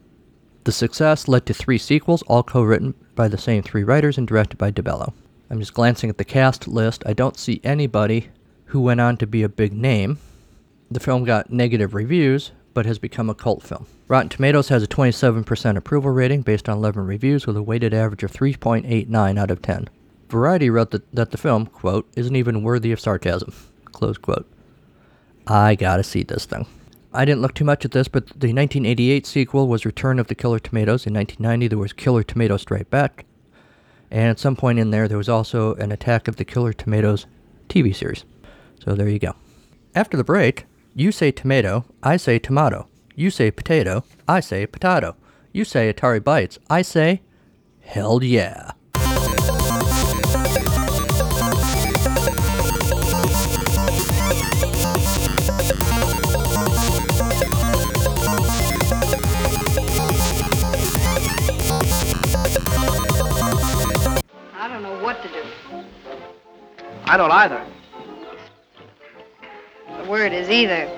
[0.66, 4.26] The success led to three sequels, all co written by the same three writers and
[4.26, 5.12] directed by DeBello.
[5.48, 7.04] I'm just glancing at the cast list.
[7.06, 8.30] I don't see anybody
[8.64, 10.18] who went on to be a big name.
[10.90, 13.86] The film got negative reviews, but has become a cult film.
[14.08, 18.24] Rotten Tomatoes has a 27% approval rating based on 11 reviews with a weighted average
[18.24, 19.88] of 3.89 out of 10.
[20.28, 24.50] Variety wrote that, that the film, quote, isn't even worthy of sarcasm, close quote.
[25.46, 26.66] I gotta see this thing.
[27.16, 30.34] I didn't look too much at this, but the 1988 sequel was Return of the
[30.34, 31.06] Killer Tomatoes.
[31.06, 33.24] In 1990, there was Killer Tomato Strike Back.
[34.10, 37.26] And at some point in there, there was also an Attack of the Killer Tomatoes
[37.68, 38.24] TV series.
[38.84, 39.34] So there you go.
[39.94, 42.88] After the break, you say tomato, I say tomato.
[43.14, 45.16] You say potato, I say potato.
[45.52, 47.22] You say Atari Bytes, I say
[47.80, 48.72] hell yeah.
[67.08, 67.64] I don't either.
[70.02, 70.90] The word is either.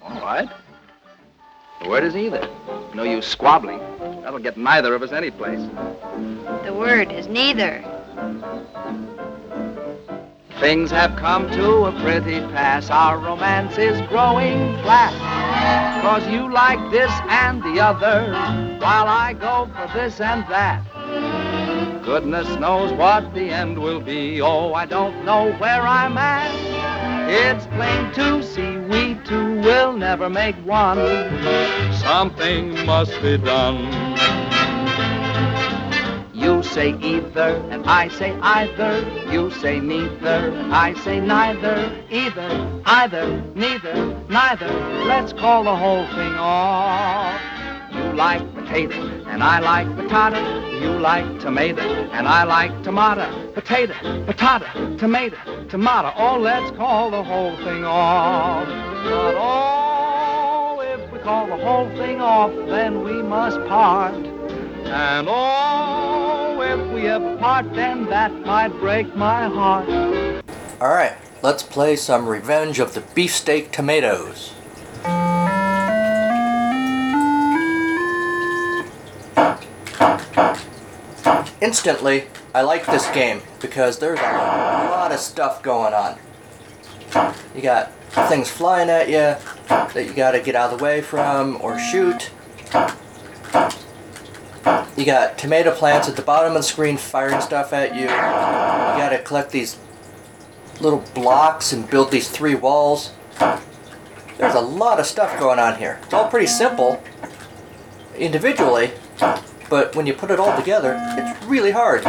[0.00, 0.48] All right.
[1.82, 2.48] The word is either.
[2.94, 3.80] No use squabbling.
[4.22, 5.60] That'll get neither of us any place.
[6.64, 7.84] The word is neither.
[10.60, 12.90] Things have come to a pretty pass.
[12.90, 16.02] Our romance is growing flat.
[16.02, 18.30] Cause you like this and the other,
[18.78, 20.84] while I go for this and that.
[22.04, 24.40] Goodness knows what the end will be.
[24.40, 26.50] Oh, I don't know where I'm at.
[27.28, 30.98] It's plain to see we two will never make one.
[31.94, 33.84] Something must be done.
[36.32, 39.06] You say either, and I say either.
[39.30, 42.02] You say neither, and I say neither.
[42.10, 43.94] Either, either, neither,
[44.28, 44.72] neither.
[45.04, 47.49] Let's call the whole thing off.
[48.20, 50.68] Like potato, and I like potato.
[50.78, 51.80] You like tomato,
[52.12, 53.50] and I like tomato.
[53.52, 53.94] Potato,
[54.26, 56.12] potato, tomato, tomato.
[56.18, 58.66] Oh, let's call the whole thing off.
[58.66, 64.12] But oh, if we call the whole thing off, then we must part.
[64.12, 69.88] And oh, if we ever part, then that might break my heart.
[70.78, 74.52] Alright, let's play some Revenge of the Beefsteak Tomatoes.
[81.60, 86.18] Instantly, I like this game because there's a lot of stuff going on.
[87.54, 87.92] You got
[88.28, 89.36] things flying at you
[89.68, 92.30] that you gotta get out of the way from or shoot.
[94.96, 98.02] You got tomato plants at the bottom of the screen firing stuff at you.
[98.02, 99.76] You gotta collect these
[100.80, 103.12] little blocks and build these three walls.
[104.38, 106.00] There's a lot of stuff going on here.
[106.04, 107.02] It's all pretty simple
[108.16, 108.92] individually,
[109.70, 112.04] but when you put it all together, it's really hard.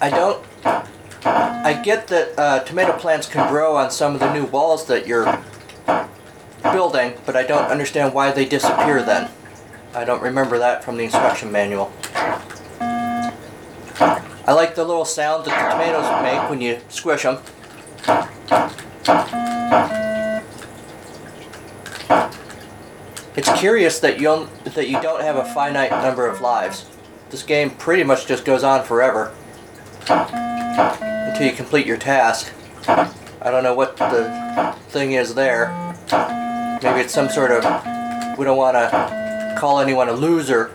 [0.00, 0.42] I don't.
[1.24, 5.06] I get that uh, tomato plants can grow on some of the new walls that
[5.06, 5.38] you're
[6.62, 9.30] building, but I don't understand why they disappear then.
[9.94, 11.92] I don't remember that from the instruction manual.
[14.48, 17.36] I like the little sound that the tomatoes make when you squish them.
[23.36, 26.86] It's curious that you that you don't have a finite number of lives.
[27.28, 29.34] This game pretty much just goes on forever.
[30.08, 32.50] until you complete your task.
[32.88, 35.68] I don't know what the thing is there.
[36.82, 37.64] Maybe it's some sort of.
[38.38, 40.70] We don't want to call anyone a loser.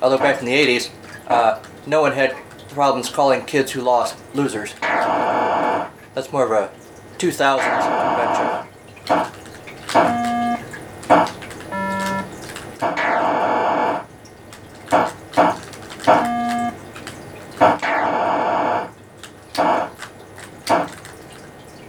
[0.00, 0.88] Although back in the 80s,
[1.28, 2.34] uh, no one had
[2.72, 4.74] problems calling kids who lost losers.
[4.80, 6.70] That's more of a
[7.18, 7.62] 2000s
[8.10, 8.68] invention.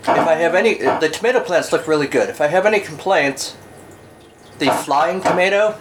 [0.05, 2.29] If I have any, the tomato plants look really good.
[2.29, 3.55] If I have any complaints,
[4.59, 5.77] the flying tomato,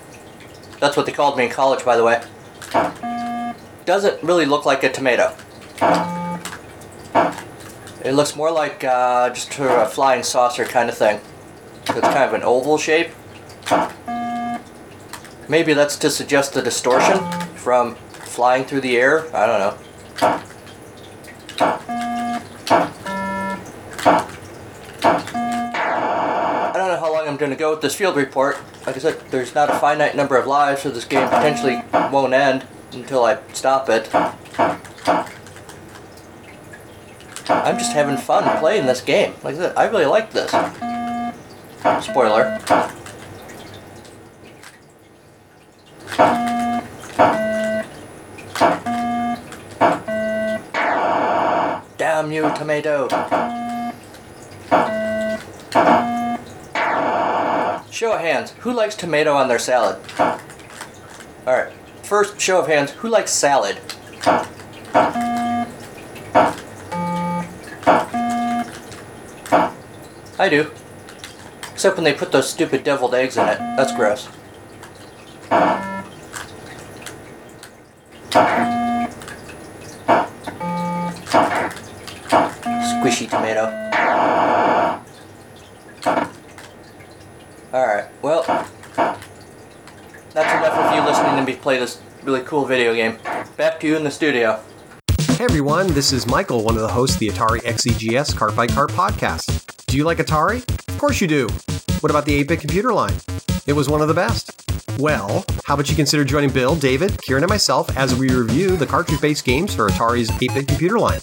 [0.81, 2.23] that's what they called me in college, by the way,
[3.85, 5.35] doesn't really look like a tomato.
[8.05, 11.21] It looks more like uh, just a flying saucer kind of thing.
[11.89, 13.11] It's kind of an oval shape.
[15.49, 17.19] Maybe that's to suggest the distortion
[17.55, 19.27] from flying through the air.
[19.35, 19.79] I don't know.
[25.05, 28.59] I don't know how long I'm going to go with this field report.
[28.87, 32.33] Like I said, there's not a finite number of lives, so this game potentially won't
[32.33, 34.09] end until I stop it.
[37.49, 39.35] I'm just having fun playing this game.
[39.43, 40.51] Like I I really like this.
[42.05, 42.59] Spoiler.
[51.99, 53.09] Damn you, tomato.
[57.91, 58.53] Show of hands.
[58.61, 59.99] Who likes tomato on their salad?
[61.47, 61.73] Alright.
[62.13, 62.91] First, show of hands.
[62.91, 63.79] Who likes salad?
[70.39, 70.71] I do.
[71.73, 73.57] Except when they put those stupid deviled eggs in it.
[73.79, 74.29] That's gross.
[82.93, 83.71] Squishy tomato.
[87.73, 88.69] Alright, well,
[91.33, 93.17] listening to me play this really cool video game.
[93.57, 94.61] Back to you in the studio.
[95.19, 98.67] Hey everyone, this is Michael, one of the hosts of the Atari XEGS Cart by
[98.67, 99.87] Cart podcast.
[99.87, 100.63] Do you like Atari?
[100.89, 101.49] Of course you do.
[102.01, 103.15] What about the 8 bit computer line?
[103.67, 104.51] It was one of the best.
[104.99, 108.87] Well, how about you consider joining Bill, David, Kieran, and myself as we review the
[108.87, 111.21] cartridge based games for Atari's 8 bit computer line?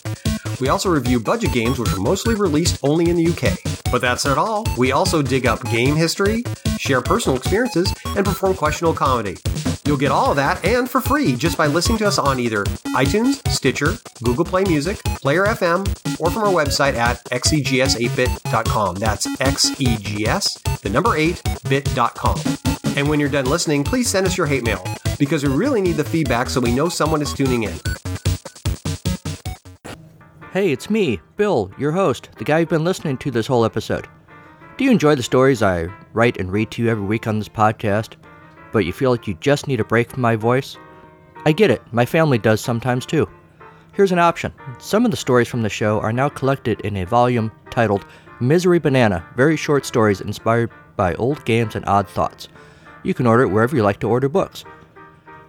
[0.60, 3.60] We also review budget games which are mostly released only in the UK.
[3.92, 4.66] But that's not all.
[4.76, 6.44] We also dig up game history,
[6.80, 9.38] share personal experiences, and perform questionable comedy.
[9.90, 12.64] You'll get all of that and for free just by listening to us on either
[12.94, 15.80] iTunes, Stitcher, Google Play Music, Player FM,
[16.20, 18.98] or from our website at xegs8bit.com.
[18.98, 22.96] That's xegs, the number 8bit.com.
[22.98, 24.86] And when you're done listening, please send us your hate mail
[25.18, 27.80] because we really need the feedback so we know someone is tuning in.
[30.54, 34.08] Hey, it's me, Bill, your host, the guy you've been listening to this whole episode.
[34.78, 37.50] Do you enjoy the stories I write and read to you every week on this
[37.50, 38.18] podcast,
[38.72, 40.78] but you feel like you just need a break from my voice?
[41.46, 43.28] I get it, my family does sometimes too.
[43.94, 44.54] Here's an option.
[44.78, 48.06] Some of the stories from the show are now collected in a volume titled
[48.40, 52.48] Misery Banana Very Short Stories Inspired by Old Games and Odd Thoughts.
[53.04, 54.64] You can order it wherever you like to order books.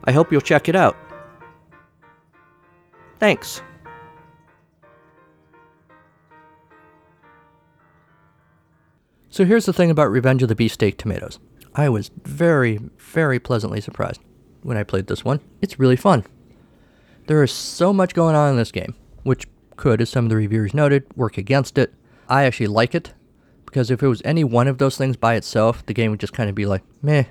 [0.04, 0.96] I hope you'll check it out.
[3.18, 3.62] Thanks.
[9.28, 11.38] So here's the thing about Revenge of the Beefsteak Tomatoes.
[11.74, 14.20] I was very, very pleasantly surprised
[14.62, 15.40] when I played this one.
[15.60, 16.24] It's really fun.
[17.26, 19.46] There is so much going on in this game, which
[19.76, 21.94] could, as some of the reviewers noted, work against it.
[22.28, 23.14] I actually like it,
[23.66, 26.32] because if it was any one of those things by itself, the game would just
[26.32, 27.24] kind of be like, meh.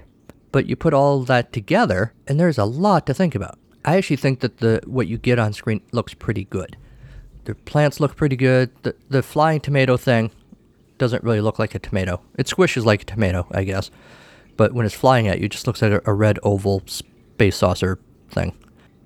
[0.52, 3.60] But you put all that together, and there's a lot to think about.
[3.86, 6.78] I actually think that the what you get on screen looks pretty good.
[7.46, 8.72] The plants look pretty good.
[8.84, 10.32] The, the flying tomato thing
[10.98, 12.22] doesn't really look like a tomato.
[12.38, 13.90] It squishes like a tomato, I guess.
[14.60, 17.55] But when it's flying at you, it just looks like a, a red oval space
[17.55, 17.97] saucer
[18.30, 18.57] thing.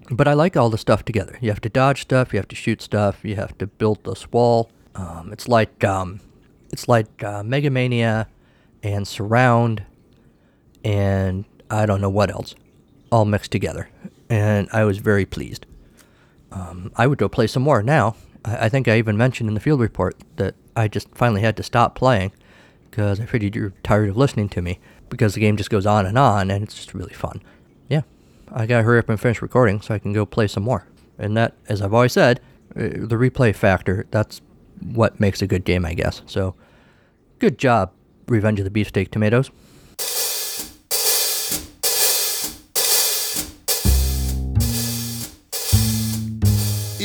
[0.09, 1.37] But I like all the stuff together.
[1.41, 4.31] You have to dodge stuff, you have to shoot stuff, you have to build this
[4.31, 4.71] wall.
[4.95, 6.21] Um, it's like um,
[6.71, 8.25] it's like uh, Megamania
[8.81, 9.83] and Surround
[10.83, 12.55] and I don't know what else,
[13.11, 13.91] all mixed together.
[14.31, 15.67] And I was very pleased.
[16.51, 18.15] Um, I would go play some more now.
[18.43, 21.55] I, I think I even mentioned in the field report that I just finally had
[21.57, 22.31] to stop playing
[22.89, 24.79] because I figured you're tired of listening to me
[25.13, 27.41] because the game just goes on and on and it's just really fun.
[27.87, 28.01] Yeah,
[28.51, 30.87] I gotta hurry up and finish recording so I can go play some more.
[31.19, 32.39] And that, as I've always said,
[32.75, 34.41] uh, the replay factor, that's
[34.81, 36.23] what makes a good game, I guess.
[36.25, 36.55] So,
[37.37, 37.91] good job,
[38.27, 39.51] Revenge of the Beefsteak Tomatoes.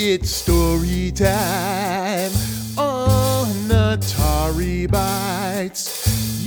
[0.00, 2.32] It's story time
[2.78, 5.97] on Atari Bytes.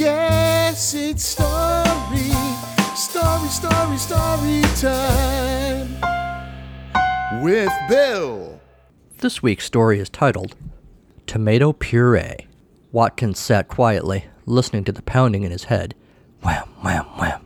[0.02, 2.32] Yes, it's story,
[2.96, 5.96] story, story, story time
[7.44, 8.60] with Bill.
[9.20, 10.56] This week's story is titled
[11.28, 12.48] Tomato Puree.
[12.92, 15.94] Watkins sat quietly, listening to the pounding in his head.
[16.42, 17.46] Wham, wham, wham.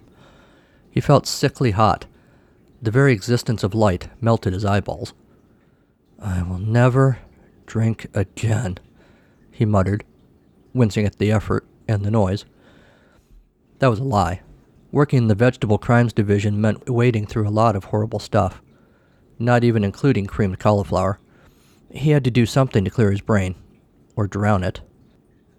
[0.89, 2.05] He felt sickly hot.
[2.81, 5.13] The very existence of light melted his eyeballs.
[6.21, 7.19] I will never
[7.65, 8.77] drink again,
[9.51, 10.05] he muttered,
[10.73, 12.45] wincing at the effort and the noise.
[13.79, 14.41] That was a lie.
[14.91, 18.61] Working in the Vegetable Crimes Division meant wading through a lot of horrible stuff,
[19.37, 21.19] not even including creamed cauliflower.
[21.91, 23.55] He had to do something to clear his brain,
[24.15, 24.81] or drown it.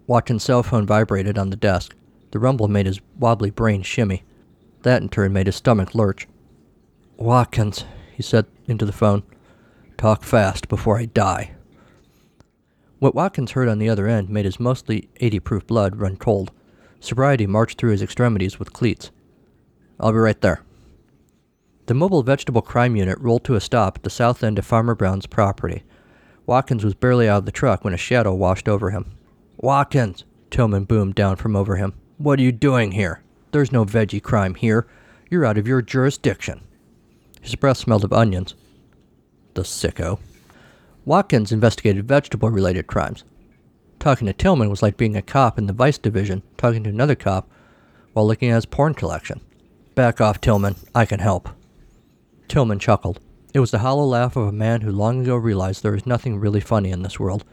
[0.07, 1.95] Watson's cell phone vibrated on the desk.
[2.31, 4.23] The rumble made his wobbly brain shimmy.
[4.83, 6.27] That in turn made his stomach lurch.
[7.17, 9.23] Watkins, he said into the phone,
[9.97, 11.56] talk fast before I die.
[12.99, 16.51] What Watkins heard on the other end made his mostly 80 proof blood run cold.
[16.99, 19.11] Sobriety marched through his extremities with cleats.
[19.99, 20.63] I'll be right there.
[21.85, 24.95] The mobile vegetable crime unit rolled to a stop at the south end of Farmer
[24.95, 25.83] Brown's property.
[26.45, 29.17] Watkins was barely out of the truck when a shadow washed over him.
[29.57, 31.93] Watkins, Tillman boomed down from over him.
[32.17, 33.21] What are you doing here?
[33.51, 34.87] There's no veggie crime here.
[35.29, 36.61] You're out of your jurisdiction.
[37.41, 38.55] His breath smelled of onions.
[39.53, 40.19] The sicko.
[41.07, 43.23] Watkins investigated vegetable related crimes.
[43.97, 47.15] Talking to Tillman was like being a cop in the Vice Division talking to another
[47.15, 47.49] cop
[48.11, 49.39] while looking at his porn collection.
[49.95, 50.75] Back off, Tillman.
[50.93, 51.47] I can help.
[52.49, 53.21] Tillman chuckled.
[53.53, 56.41] It was the hollow laugh of a man who long ago realized there is nothing
[56.41, 57.45] really funny in this world.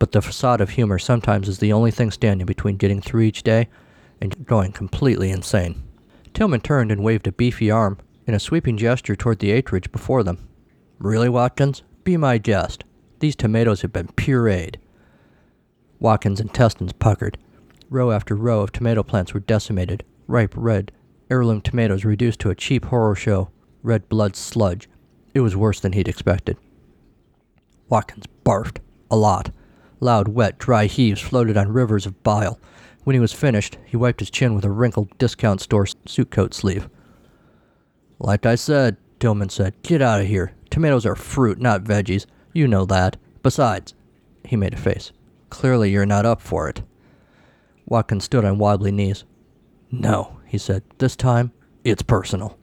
[0.00, 3.44] But the facade of humor sometimes is the only thing standing between getting through each
[3.44, 3.68] day
[4.20, 5.80] and going completely insane.
[6.32, 10.24] Tillman turned and waved a beefy arm in a sweeping gesture toward the acreage before
[10.24, 10.48] them.
[10.98, 11.84] Really, Watkins?
[12.04, 12.84] Be my guest.
[13.20, 14.76] These tomatoes have been pureed.
[15.98, 17.38] Watkins' intestines puckered.
[17.88, 20.92] Row after row of tomato plants were decimated, ripe red,
[21.30, 23.48] heirloom tomatoes reduced to a cheap horror show,
[23.82, 24.88] red blood sludge.
[25.32, 26.58] It was worse than he'd expected.
[27.88, 28.78] Watkins barfed.
[29.10, 29.50] A lot.
[30.00, 32.58] Loud, wet, dry heaves floated on rivers of bile.
[33.04, 36.52] When he was finished, he wiped his chin with a wrinkled discount store suit coat
[36.52, 36.88] sleeve.
[38.18, 40.52] Like I said, Tillman said, get out of here.
[40.70, 42.26] Tomatoes are fruit, not veggies.
[42.52, 43.16] You know that.
[43.42, 43.94] Besides,
[44.44, 45.12] he made a face.
[45.50, 46.82] Clearly you're not up for it.
[47.86, 49.24] Watkins stood on wobbly knees.
[49.90, 50.82] No, he said.
[50.98, 51.52] This time,
[51.84, 52.58] it's personal.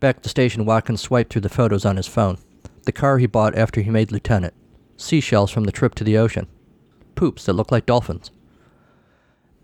[0.00, 2.38] Back at the station, Watkins swiped through the photos on his phone.
[2.84, 4.54] The car he bought after he made lieutenant.
[4.96, 6.46] Seashells from the trip to the ocean.
[7.16, 8.30] Poops that looked like dolphins.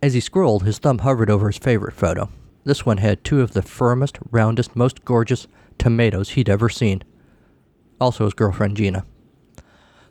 [0.05, 2.29] As he scrolled, his thumb hovered over his favorite photo.
[2.65, 5.47] This one had two of the firmest, roundest, most gorgeous
[5.79, 7.03] tomatoes he'd ever seen.
[7.99, 9.07] Also his girlfriend Gina.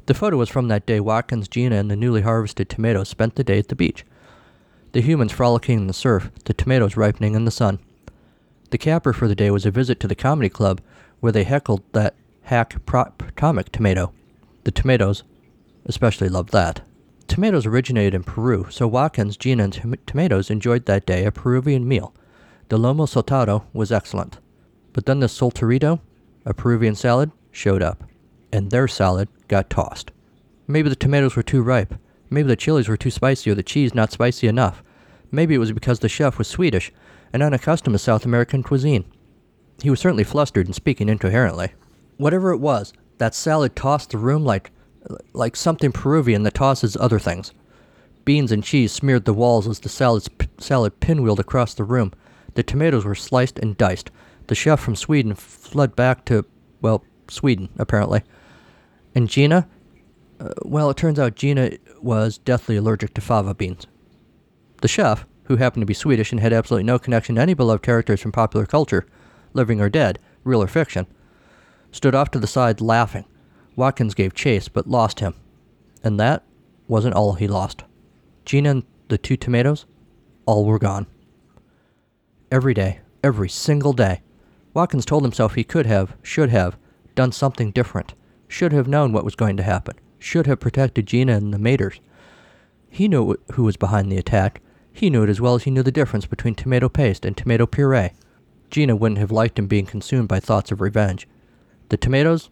[0.07, 3.43] The photo was from that day Watkins, Gina, and the newly harvested tomatoes spent the
[3.43, 4.03] day at the beach.
[4.93, 7.77] The humans frolicking in the surf, the tomatoes ripening in the sun.
[8.71, 10.81] The capper for the day was a visit to the comedy club
[11.19, 14.11] where they heckled that hack Potomac tomato.
[14.63, 15.21] The tomatoes
[15.85, 16.81] especially loved that.
[17.33, 21.87] Tomatoes originated in Peru, so Watkins, Gina, and tom- tomatoes enjoyed that day a Peruvian
[21.87, 22.13] meal.
[22.69, 24.37] The lomo saltado was excellent.
[24.93, 25.99] But then the solterito,
[26.45, 28.03] a Peruvian salad, showed up,
[28.51, 30.11] and their salad got tossed.
[30.67, 31.95] Maybe the tomatoes were too ripe.
[32.29, 34.83] Maybe the chilies were too spicy or the cheese not spicy enough.
[35.31, 36.93] Maybe it was because the chef was Swedish
[37.33, 39.05] and unaccustomed to South American cuisine.
[39.81, 41.71] He was certainly flustered and speaking incoherently.
[42.17, 44.69] Whatever it was, that salad tossed the room like
[45.33, 47.51] like something Peruvian that tosses other things.
[48.25, 50.27] Beans and cheese smeared the walls as the salad,
[50.57, 52.13] salad pinwheeled across the room.
[52.53, 54.11] The tomatoes were sliced and diced.
[54.47, 56.45] The chef from Sweden fled back to,
[56.81, 58.23] well, Sweden, apparently.
[59.15, 59.67] And Gina?
[60.39, 63.87] Uh, well, it turns out Gina was deathly allergic to fava beans.
[64.81, 67.83] The chef, who happened to be Swedish and had absolutely no connection to any beloved
[67.83, 69.05] characters from popular culture,
[69.53, 71.07] living or dead, real or fiction,
[71.91, 73.25] stood off to the side laughing.
[73.75, 75.33] Watkins gave chase, but lost him.
[76.03, 76.43] And that
[76.87, 77.83] wasn't all he lost.
[78.45, 79.85] Gina and the two tomatoes,
[80.45, 81.07] all were gone.
[82.51, 84.21] Every day, every single day,
[84.73, 86.77] Watkins told himself he could have, should have,
[87.15, 88.13] done something different,
[88.47, 91.99] should have known what was going to happen, should have protected Gina and the Maters.
[92.89, 94.61] He knew who was behind the attack.
[94.91, 97.65] He knew it as well as he knew the difference between tomato paste and tomato
[97.65, 98.11] puree.
[98.69, 101.27] Gina wouldn't have liked him being consumed by thoughts of revenge.
[101.89, 102.49] The tomatoes,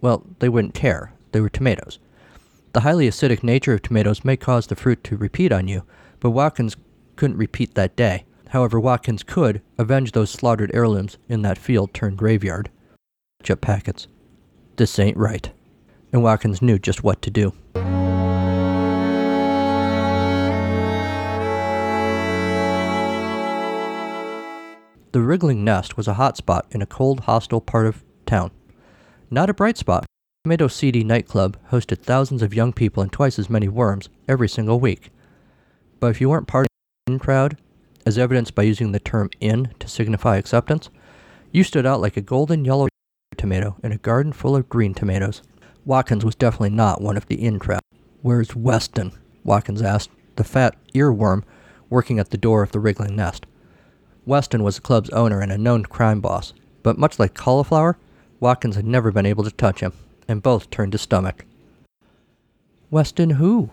[0.00, 1.12] well, they wouldn't care.
[1.32, 1.98] They were tomatoes.
[2.72, 5.84] The highly acidic nature of tomatoes may cause the fruit to repeat on you,
[6.20, 6.76] but Watkins
[7.16, 8.24] couldn't repeat that day.
[8.48, 12.70] However, Watkins could avenge those slaughtered heirlooms in that field turned graveyard.
[13.42, 14.06] Chip packets.
[14.76, 15.50] This ain't right.
[16.12, 17.52] And Watkins knew just what to do.
[25.12, 28.52] The wriggling nest was a hot spot in a cold, hostile part of town.
[29.32, 30.06] Not a bright spot.
[30.42, 34.80] Tomato Seedy nightclub hosted thousands of young people and twice as many worms every single
[34.80, 35.10] week.
[36.00, 36.68] But if you weren't part of
[37.06, 37.56] the in crowd,
[38.04, 40.90] as evidenced by using the term in to signify acceptance,
[41.52, 42.88] you stood out like a golden yellow
[43.36, 45.42] tomato in a garden full of green tomatoes.
[45.84, 47.82] Watkins was definitely not one of the in crowd.
[48.22, 49.12] Where's Weston?
[49.44, 51.44] Watkins asked, the fat earworm
[51.88, 53.46] working at the door of the wriggling nest.
[54.26, 56.52] Weston was the club's owner and a known crime boss,
[56.82, 57.96] but much like Cauliflower,
[58.40, 59.92] Watkins had never been able to touch him,
[60.26, 61.44] and both turned to stomach.
[62.90, 63.70] Weston who?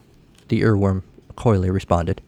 [0.50, 1.04] The earworm
[1.38, 2.22] coyly responded.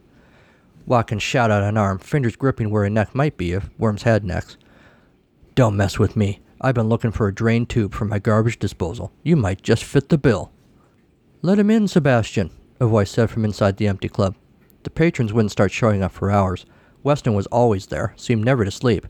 [0.85, 4.23] Watkins shot out an arm, fingers gripping where a neck might be if worms had
[4.23, 4.57] necks.
[5.53, 6.39] Don't mess with me.
[6.61, 9.11] I've been looking for a drain tube for my garbage disposal.
[9.21, 10.51] You might just fit the bill.
[11.41, 14.35] Let him in, Sebastian, a voice said from inside the empty club.
[14.83, 16.65] The patrons wouldn't start showing up for hours.
[17.03, 19.07] Weston was always there, seemed never to sleep.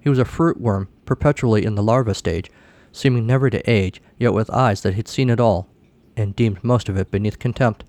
[0.00, 2.50] He was a fruit worm, perpetually in the larva stage,
[2.94, 5.68] seeming never to age, yet with eyes that had seen it all,
[6.16, 7.84] and deemed most of it beneath contempt.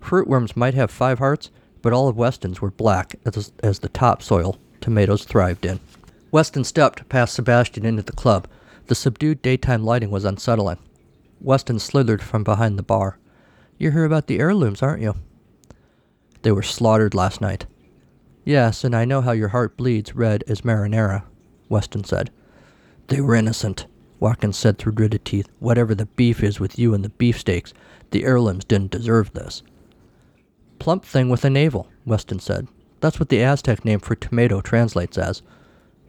[0.00, 1.50] Fruit worms might have five hearts,
[1.82, 5.78] but all of Weston's were black as, as the topsoil tomatoes thrived in.
[6.30, 8.48] Weston stepped past Sebastian into the club.
[8.86, 10.78] The subdued daytime lighting was unsettling.
[11.40, 13.18] Weston slithered from behind the bar.
[13.78, 15.14] You hear about the heirlooms, aren't you?
[16.42, 17.66] They were slaughtered last night.
[18.44, 21.24] Yes, and I know how your heart bleeds red as marinara,
[21.68, 22.30] Weston said.
[23.08, 23.86] They were innocent,
[24.20, 25.48] Watkins said through gritted teeth.
[25.58, 27.74] Whatever the beef is with you and the beefsteaks,
[28.10, 29.62] the heirlooms didn't deserve this.
[30.78, 32.68] Plump thing with a navel, Weston said.
[33.00, 35.42] That's what the Aztec name for tomato translates as.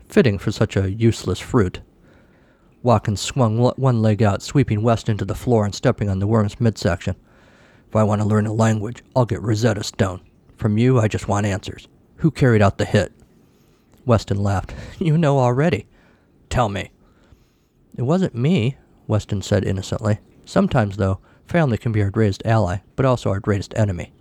[0.08, 1.82] Fitting for such a useless fruit.
[2.84, 6.60] Watkins swung one leg out, sweeping Weston to the floor and stepping on the worm's
[6.62, 7.16] midsection.
[7.90, 10.22] If I want to learn a language, I'll get Rosetta Stone.
[10.58, 11.88] From you, I just want answers.
[12.18, 13.12] Who carried out the hit?
[14.06, 14.74] Weston laughed.
[15.00, 15.88] You know already.
[16.50, 16.92] Tell me.
[17.98, 18.78] It wasn't me,
[19.08, 20.20] Weston said innocently.
[20.46, 24.12] Sometimes, though, family can be our greatest ally, but also our greatest enemy.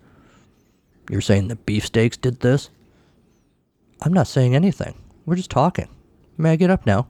[1.10, 2.70] You're saying the beefsteaks did this?
[4.00, 4.94] I'm not saying anything.
[5.26, 5.88] We're just talking.
[6.36, 7.08] May I get up now?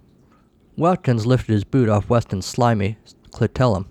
[0.77, 2.99] Watkins lifted his boot off Weston's slimy
[3.31, 3.87] clitellum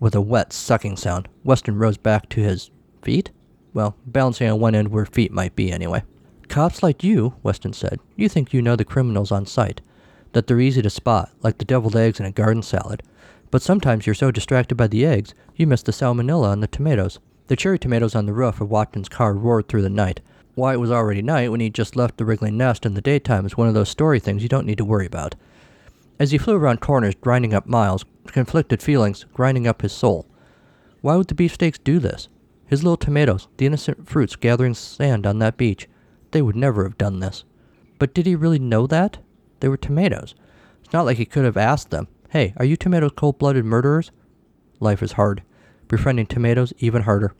[0.00, 1.28] with a wet sucking sound.
[1.44, 2.70] Weston rose back to his
[3.02, 3.30] feet?
[3.74, 6.02] Well, balancing on one end where feet might be, anyway.
[6.48, 9.80] Cops like you, Weston said, you think you know the criminals on sight,
[10.32, 13.02] that they're easy to spot, like the deviled eggs in a garden salad.
[13.50, 17.18] But sometimes you're so distracted by the eggs, you miss the salmonella on the tomatoes.
[17.46, 20.20] The cherry tomatoes on the roof of Watkins' car roared through the night.
[20.54, 23.46] Why it was already night when he'd just left the wriggling nest in the daytime
[23.46, 25.34] is one of those story things you don't need to worry about.
[26.18, 30.26] As he flew around corners, grinding up miles, conflicted feelings grinding up his soul.
[31.00, 32.28] Why would the beefsteaks do this?
[32.66, 35.88] His little tomatoes, the innocent fruits gathering sand on that beach,
[36.32, 37.44] they would never have done this.
[37.98, 39.18] But did he really know that?
[39.60, 40.34] They were tomatoes.
[40.82, 44.10] It's not like he could have asked them, Hey, are you tomatoes cold blooded murderers?
[44.80, 45.42] Life is hard.
[45.88, 47.34] Befriending tomatoes even harder.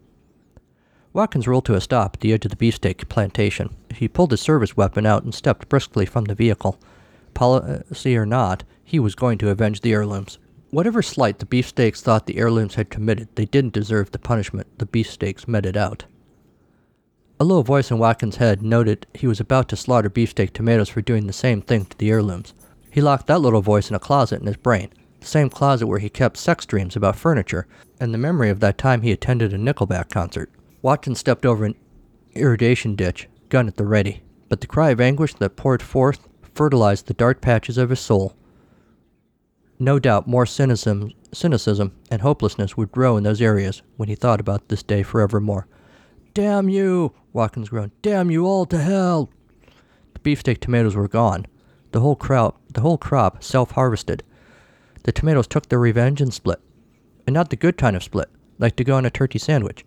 [1.12, 3.74] Watkins rolled to a stop at the edge of the beefsteak plantation.
[3.94, 6.78] He pulled his service weapon out and stepped briskly from the vehicle.
[7.34, 10.38] Policy or not, he was going to avenge the heirlooms.
[10.70, 14.86] Whatever slight the beefsteaks thought the heirlooms had committed, they didn't deserve the punishment the
[14.86, 16.04] beefsteaks meted out.
[17.40, 21.00] A low voice in Watkins' head noted he was about to slaughter beefsteak tomatoes for
[21.00, 22.52] doing the same thing to the heirlooms.
[22.90, 26.00] He locked that little voice in a closet in his brain, the same closet where
[26.00, 27.68] he kept sex dreams about furniture,
[28.00, 30.50] and the memory of that time he attended a Nickelback concert.
[30.82, 31.76] Watkins stepped over an
[32.34, 37.06] irrigation ditch, gun at the ready, but the cry of anguish that poured forth fertilized
[37.06, 38.34] the dark patches of his soul.
[39.78, 44.40] No doubt more cynicism, cynicism and hopelessness would grow in those areas when he thought
[44.40, 45.68] about this day forevermore.
[46.38, 47.14] Damn you!
[47.32, 47.90] Watkins groaned.
[48.00, 49.28] Damn you all to hell!
[50.14, 51.46] The beefsteak tomatoes were gone.
[51.90, 54.22] The whole crop, the whole crop, self-harvested.
[55.02, 56.60] The tomatoes took their revenge and split,
[57.26, 59.84] and not the good kind of split, like to go on a turkey sandwich.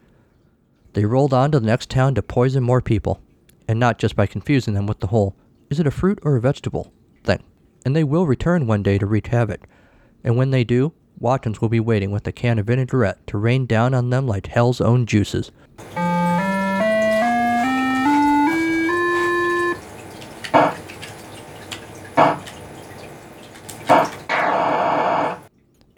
[0.91, 3.21] They rolled on to the next town to poison more people,
[3.69, 5.37] and not just by confusing them with the whole
[5.69, 6.91] "is it a fruit or a vegetable?"
[7.23, 7.43] thing.
[7.85, 9.69] And they will return one day to wreak havoc,
[10.21, 13.65] and when they do, Watkins will be waiting with a can of vinaigrette to rain
[13.65, 15.49] down on them like hell's own juices.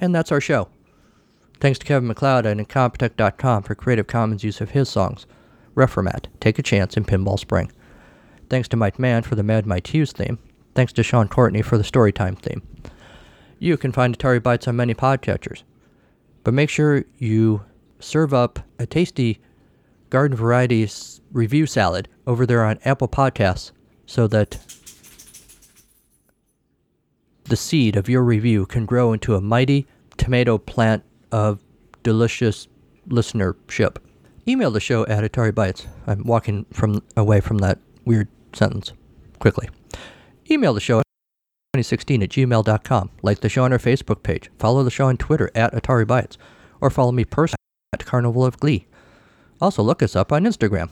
[0.03, 0.67] And that's our show.
[1.61, 5.25] Thanks to Kevin MacLeod at Incompetech.com for Creative Commons use of his songs,
[5.75, 7.71] Reformat, Take a Chance, and Pinball Spring.
[8.49, 10.39] Thanks to Mike Mann for the Mad Mike Hughes theme.
[10.75, 12.61] Thanks to Sean Courtney for the Storytime theme.
[13.59, 15.63] You can find Atari Bytes on many podcatchers,
[16.43, 17.63] but make sure you
[18.01, 19.39] serve up a tasty
[20.09, 20.85] garden variety
[21.31, 23.71] review salad over there on Apple Podcasts
[24.05, 24.57] so that
[27.45, 29.87] the seed of your review can grow into a mighty
[30.17, 31.59] tomato plant of
[32.03, 32.67] delicious
[33.07, 33.97] listenership.
[34.47, 35.87] Email the show at Atari Bytes.
[36.05, 38.93] I'm walking from away from that weird sentence
[39.39, 39.69] quickly.
[40.49, 41.05] Email the show at
[41.73, 43.09] 2016 at gmail.com.
[43.21, 44.49] Like the show on our Facebook page.
[44.59, 46.37] Follow the show on Twitter at Atari Bytes.
[46.81, 47.55] Or follow me personally
[47.93, 48.85] at Carnival of Glee.
[49.61, 50.89] Also, look us up on Instagram.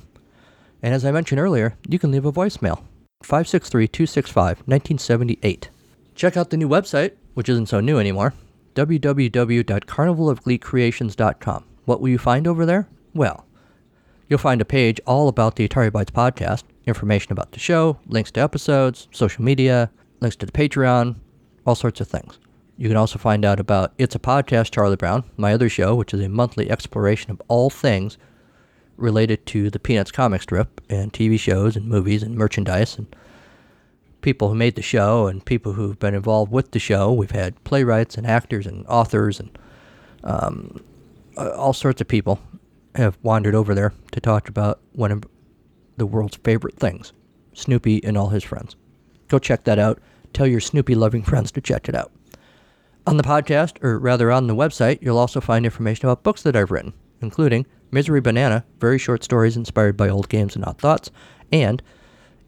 [0.82, 2.84] And as I mentioned earlier, you can leave a voicemail
[3.22, 5.70] 563 265 1978.
[6.22, 8.36] Check out the new website, which isn't so new anymore
[8.76, 11.66] www.carnivalofgleecreations.com.
[11.86, 12.88] What will you find over there?
[13.16, 13.48] Well,
[14.30, 18.30] you'll find a page all about the Atari Bytes podcast, information about the show, links
[18.34, 21.16] to episodes, social media, links to the Patreon,
[21.66, 22.38] all sorts of things.
[22.78, 26.14] You can also find out about It's a Podcast, Charlie Brown, my other show, which
[26.14, 28.20] is a monthly exploration of all things
[28.96, 33.08] related to the Peanuts comic strip and TV shows and movies and merchandise and
[34.22, 37.12] people who made the show and people who've been involved with the show.
[37.12, 39.58] We've had playwrights and actors and authors and
[40.24, 40.84] um,
[41.38, 42.40] all sorts of people
[42.96, 45.24] have wandered over there to talk about one of
[45.98, 47.14] the world's favorite things,
[47.54, 48.76] Snoopy and all his friends.
[49.28, 50.00] Go check that out.
[50.34, 52.12] Tell your Snoopy loving friends to check it out.
[53.08, 56.56] On the podcast, or rather on the website, you'll also find information about books that
[56.56, 61.10] I've written, including Misery Banana, very short stories inspired by old games and odd thoughts,
[61.52, 61.82] and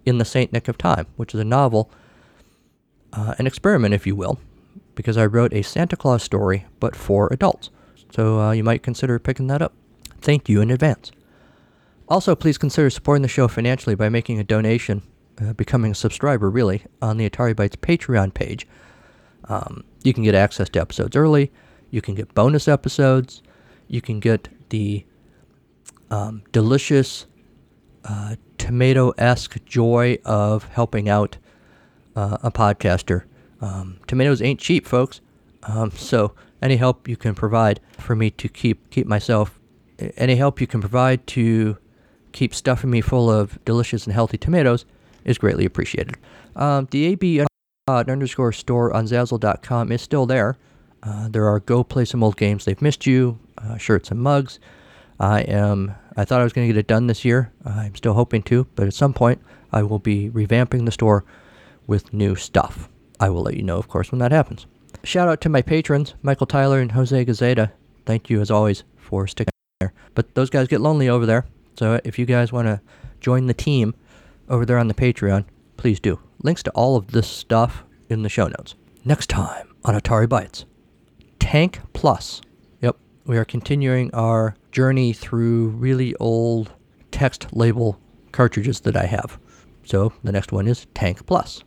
[0.06, 1.89] In the Saint Nick of Time, which is a novel,
[3.14, 4.39] uh, an experiment, if you will,
[4.95, 7.70] because I wrote a Santa Claus story, but for adults.
[8.12, 9.74] So uh, you might consider picking that up.
[10.22, 11.12] Thank you in advance.
[12.10, 15.01] Also, please consider supporting the show financially by making a donation,
[15.41, 18.68] uh, becoming a subscriber, really, on the Atari Bytes Patreon page.
[19.45, 21.51] Um, you can get access to episodes early.
[21.91, 23.41] You can get bonus episodes.
[23.88, 25.06] You can get the
[26.12, 27.26] um, delicious
[28.06, 31.38] uh, tomato-esque joy of helping out
[32.16, 33.26] uh, a podcaster.
[33.59, 35.20] Um, tomatoes ain't cheap, folks.
[35.64, 39.59] Um, so any help you can provide for me to keep keep myself,
[40.16, 41.78] any help you can provide to
[42.32, 44.86] keep stuffing me full of delicious and healthy tomatoes
[45.26, 46.16] is greatly appreciated.
[46.55, 47.45] Um, the AB
[47.89, 50.57] underscore store on Zazzle.com is still there.
[51.03, 54.59] Uh, there are go play some old games they've missed you, uh, shirts and mugs.
[55.20, 55.95] I am.
[56.16, 57.51] I thought I was going to get it done this year.
[57.66, 59.41] I'm still hoping to, but at some point
[59.72, 61.26] I will be revamping the store
[61.88, 62.89] with new stuff.
[63.20, 64.66] I will let you know, of course, when that happens.
[65.03, 67.72] Shout out to my patrons, Michael Tyler and Jose Gazeta.
[68.05, 69.93] Thank you, as always, for sticking there.
[70.16, 71.45] But those guys get lonely over there,
[71.78, 72.82] so if you guys want to
[73.20, 73.95] join the team
[74.49, 75.45] over there on the Patreon,
[75.78, 76.20] please do.
[76.41, 78.76] Links to all of this stuff in the show notes.
[79.05, 80.66] Next time on Atari Bytes,
[81.39, 82.41] Tank Plus.
[83.26, 86.74] We are continuing our journey through really old
[87.12, 87.98] text label
[88.34, 89.40] cartridges that I have.
[89.86, 91.64] So the next one is Tank Plus.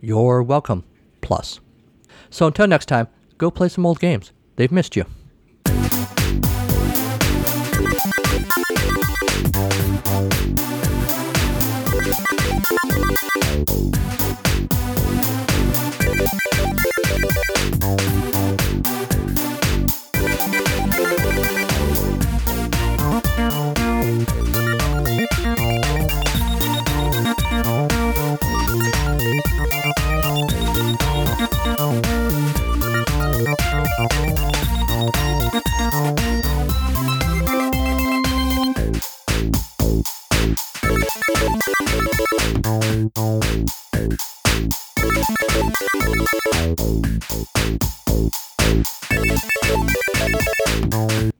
[0.00, 0.84] You're welcome,
[1.20, 1.60] Plus.
[2.30, 4.32] So until next time, go play some old games.
[4.56, 5.04] They've missed you.
[17.84, 18.93] Thank you.
[41.74, 41.80] あ
[50.96, 51.24] あ。